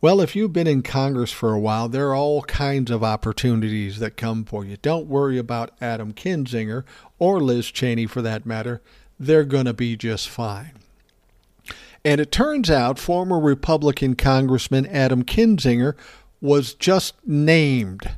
[0.00, 4.00] Well, if you've been in Congress for a while, there are all kinds of opportunities
[4.00, 4.76] that come for you.
[4.76, 6.84] Don't worry about Adam Kinzinger
[7.18, 8.82] or Liz Cheney for that matter.
[9.18, 10.72] They're going to be just fine.
[12.04, 15.94] And it turns out former Republican Congressman Adam Kinzinger
[16.38, 18.10] was just named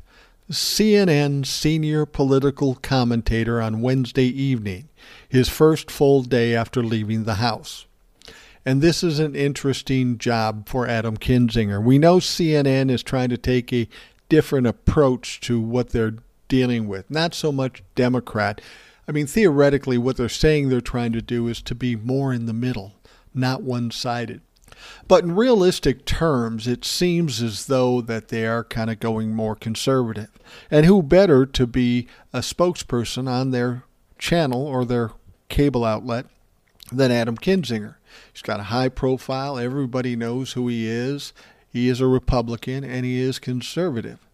[0.50, 4.88] CNN senior political commentator on Wednesday evening,
[5.28, 7.86] his first full day after leaving the House.
[8.64, 11.82] And this is an interesting job for Adam Kinzinger.
[11.82, 13.88] We know CNN is trying to take a
[14.28, 16.16] different approach to what they're
[16.46, 18.60] dealing with, not so much Democrat.
[19.08, 22.46] I mean, theoretically, what they're saying they're trying to do is to be more in
[22.46, 22.94] the middle,
[23.34, 24.42] not one sided.
[25.08, 29.56] But in realistic terms, it seems as though that they are kind of going more
[29.56, 30.30] conservative.
[30.70, 33.84] And who better to be a spokesperson on their
[34.18, 35.12] channel or their
[35.48, 36.26] cable outlet
[36.92, 37.96] than Adam Kinzinger?
[38.32, 39.58] He's got a high profile.
[39.58, 41.32] Everybody knows who he is.
[41.68, 44.26] He is a Republican and he is conservative.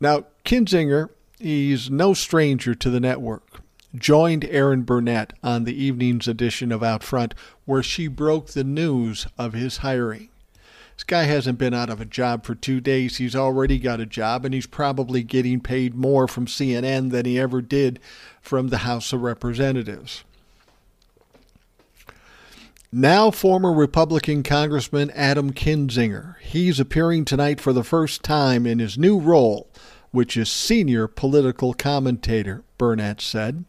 [0.00, 3.60] Now, Kinzinger, he's no stranger to the network.
[3.96, 7.34] Joined Erin Burnett on the evening's edition of Out Front,
[7.64, 10.28] where she broke the news of his hiring.
[10.96, 13.18] This guy hasn't been out of a job for two days.
[13.18, 17.38] He's already got a job, and he's probably getting paid more from CNN than he
[17.38, 18.00] ever did
[18.40, 20.24] from the House of Representatives.
[22.90, 26.38] Now, former Republican Congressman Adam Kinzinger.
[26.40, 29.68] He's appearing tonight for the first time in his new role,
[30.10, 33.64] which is senior political commentator, Burnett said.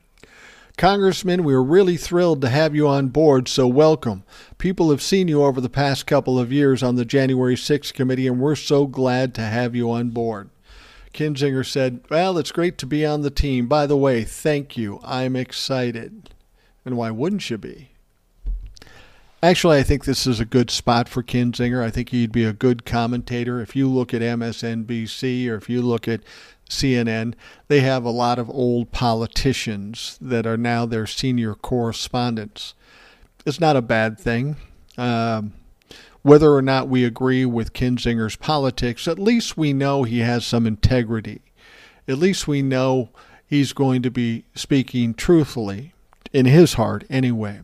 [0.78, 4.24] Congressman, we are really thrilled to have you on board, so welcome.
[4.60, 8.28] People have seen you over the past couple of years on the January 6th committee,
[8.28, 10.52] and we're so glad to have you on board.
[11.16, 13.66] Kinzinger said, Well, it's great to be on the team.
[13.66, 15.00] By the way, thank you.
[15.04, 16.30] I'm excited.
[16.86, 17.90] And why wouldn't you be?
[19.44, 21.84] Actually, I think this is a good spot for Kinzinger.
[21.84, 23.62] I think he'd be a good commentator.
[23.62, 26.22] If you look at MSNBC or if you look at
[26.68, 27.36] CNN,
[27.68, 32.74] they have a lot of old politicians that are now their senior correspondents.
[33.46, 34.56] It's not a bad thing.
[34.98, 35.54] Um,
[36.24, 40.66] whether or not we agree with Kinzinger's politics, at least we know he has some
[40.66, 41.42] integrity.
[42.08, 43.10] At least we know
[43.46, 45.94] he's going to be speaking truthfully,
[46.34, 47.62] in his heart anyway.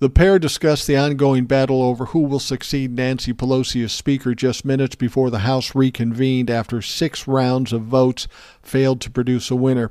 [0.00, 4.64] The pair discussed the ongoing battle over who will succeed Nancy Pelosi as Speaker just
[4.64, 8.26] minutes before the House reconvened after six rounds of votes
[8.62, 9.90] failed to produce a winner.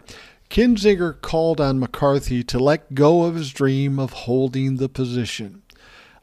[0.49, 5.61] Kinzinger called on McCarthy to let go of his dream of holding the position.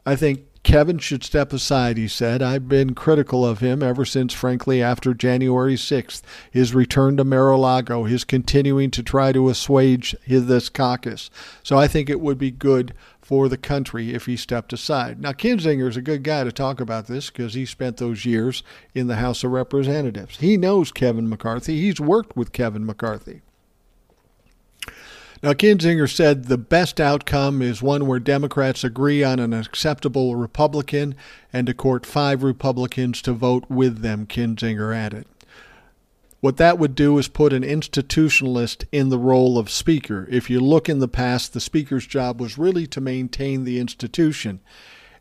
[0.05, 2.41] I think Kevin should step aside, he said.
[2.41, 8.03] I've been critical of him ever since, frankly, after January 6th, his return to Mar-a-Lago,
[8.03, 11.29] his continuing to try to assuage his, this caucus.
[11.63, 12.93] So I think it would be good
[13.27, 15.19] for the country if he stepped aside.
[15.19, 18.63] Now, Kinzinger is a good guy to talk about this because he spent those years
[18.95, 20.37] in the House of Representatives.
[20.37, 23.41] He knows Kevin McCarthy, he's worked with Kevin McCarthy.
[25.43, 31.13] Now, Kinzinger said the best outcome is one where Democrats agree on an acceptable Republican
[31.51, 35.25] and to court five Republicans to vote with them, Kinzinger added.
[36.39, 40.27] What that would do is put an institutionalist in the role of speaker.
[40.29, 44.59] If you look in the past, the speaker's job was really to maintain the institution.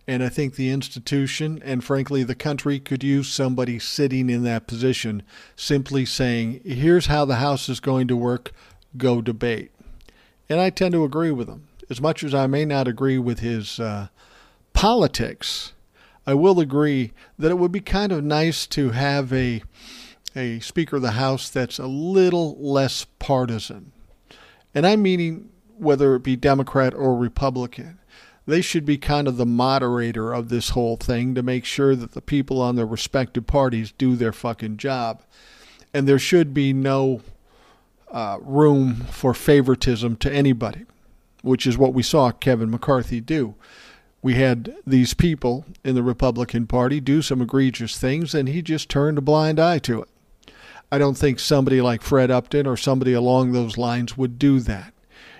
[0.06, 4.66] And I think the institution and, frankly, the country could use somebody sitting in that
[4.66, 5.22] position
[5.56, 8.52] simply saying, here's how the House is going to work,
[8.96, 9.72] go debate.
[10.48, 11.66] And I tend to agree with him.
[11.88, 14.08] As much as I may not agree with his uh,
[14.74, 15.72] politics,
[16.26, 19.62] I will agree that it would be kind of nice to have a
[20.36, 23.92] a Speaker of the House that's a little less partisan.
[24.74, 27.98] And I'm meaning whether it be Democrat or Republican.
[28.46, 32.12] They should be kind of the moderator of this whole thing to make sure that
[32.12, 35.22] the people on their respective parties do their fucking job.
[35.92, 37.22] And there should be no
[38.10, 40.84] uh, room for favoritism to anybody,
[41.42, 43.54] which is what we saw Kevin McCarthy do.
[44.22, 48.88] We had these people in the Republican Party do some egregious things, and he just
[48.88, 50.08] turned a blind eye to it.
[50.90, 54.92] I don't think somebody like Fred Upton or somebody along those lines would do that.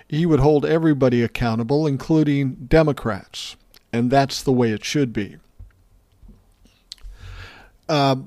[0.07, 3.55] He would hold everybody accountable, including Democrats,
[3.91, 5.37] and that's the way it should be.
[7.89, 8.17] Uh,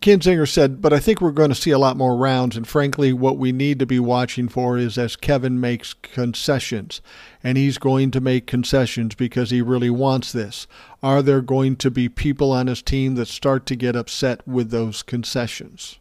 [0.00, 2.56] Kinzinger said, but I think we're going to see a lot more rounds.
[2.56, 7.00] And frankly, what we need to be watching for is as Kevin makes concessions.
[7.42, 10.66] And he's going to make concessions because he really wants this.
[11.02, 14.70] Are there going to be people on his team that start to get upset with
[14.70, 15.98] those concessions?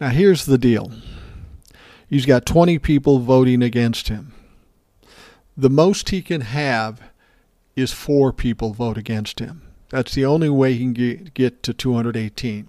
[0.00, 0.92] Now, here's the deal
[2.08, 4.32] he's got 20 people voting against him.
[5.56, 7.02] The most he can have
[7.76, 9.61] is four people vote against him.
[9.92, 12.66] That's the only way he can get, to 218.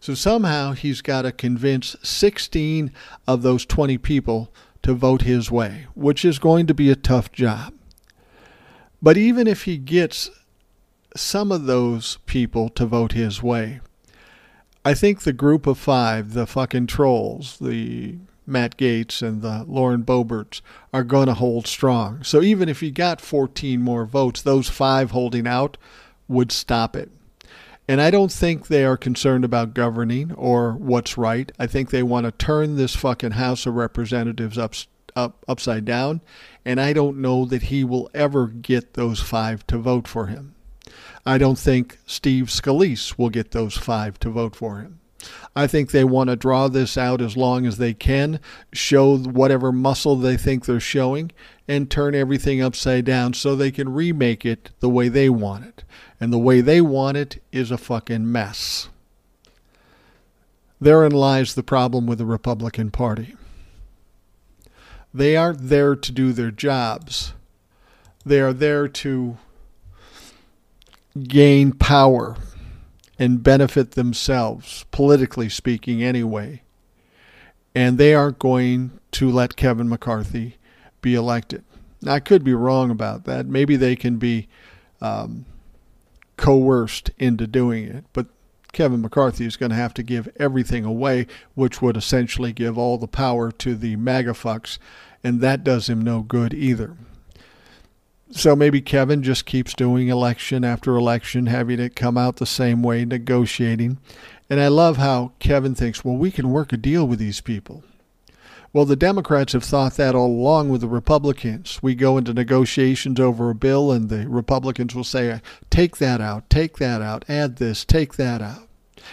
[0.00, 2.90] So somehow he's got to convince 16
[3.28, 7.30] of those 20 people to vote his way, which is going to be a tough
[7.30, 7.72] job.
[9.00, 10.28] But even if he gets
[11.16, 13.80] some of those people to vote his way,
[14.84, 20.02] I think the group of five, the fucking trolls, the Matt Gaetz and the Lauren
[20.02, 20.62] Boeberts,
[20.92, 22.24] are going to hold strong.
[22.24, 25.76] So even if he got 14 more votes, those five holding out
[26.28, 27.10] would stop it.
[27.86, 31.52] And I don't think they are concerned about governing or what's right.
[31.58, 34.74] I think they want to turn this fucking House of Representatives up,
[35.14, 36.22] up upside down.
[36.64, 40.54] And I don't know that he will ever get those five to vote for him.
[41.26, 45.00] I don't think Steve Scalise will get those five to vote for him.
[45.56, 48.40] I think they want to draw this out as long as they can,
[48.72, 51.30] show whatever muscle they think they're showing,
[51.68, 55.84] and turn everything upside down so they can remake it the way they want it.
[56.20, 58.88] And the way they want it is a fucking mess.
[60.80, 63.36] Therein lies the problem with the Republican Party.
[65.12, 67.32] They aren't there to do their jobs.
[68.26, 69.38] They are there to
[71.22, 72.36] gain power
[73.18, 76.62] and benefit themselves, politically speaking, anyway.
[77.74, 80.56] And they aren't going to let Kevin McCarthy
[81.00, 81.64] be elected.
[82.02, 83.46] Now, I could be wrong about that.
[83.46, 84.48] Maybe they can be
[85.00, 85.46] um,
[86.36, 88.26] coerced into doing it, but
[88.72, 92.98] Kevin McCarthy is going to have to give everything away, which would essentially give all
[92.98, 94.78] the power to the MAGA fucks,
[95.22, 96.96] and that does him no good either.
[98.36, 102.82] So maybe Kevin just keeps doing election after election, having it come out the same
[102.82, 103.98] way, negotiating.
[104.50, 107.84] And I love how Kevin thinks, well, we can work a deal with these people.
[108.72, 111.78] Well, the Democrats have thought that all along with the Republicans.
[111.80, 116.50] We go into negotiations over a bill, and the Republicans will say, take that out,
[116.50, 118.66] take that out, add this, take that out.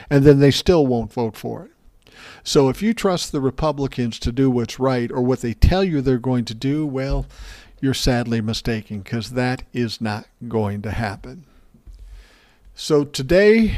[0.09, 1.71] And then they still won't vote for it.
[2.43, 6.01] So if you trust the Republicans to do what's right or what they tell you
[6.01, 7.27] they're going to do, well,
[7.81, 11.45] you're sadly mistaken because that is not going to happen.
[12.75, 13.77] So today,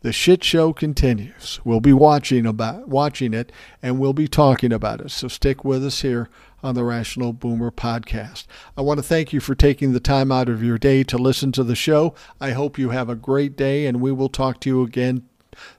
[0.00, 1.60] the shit show continues.
[1.64, 3.50] We'll be watching about watching it
[3.82, 5.10] and we'll be talking about it.
[5.10, 6.28] So stick with us here
[6.62, 8.46] on the Rational Boomer podcast.
[8.76, 11.52] I want to thank you for taking the time out of your day to listen
[11.52, 12.14] to the show.
[12.40, 15.24] I hope you have a great day and we will talk to you again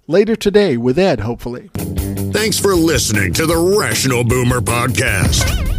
[0.08, 1.70] later today with Ed, hopefully.
[2.32, 5.78] Thanks for listening to the Rational Boomer podcast.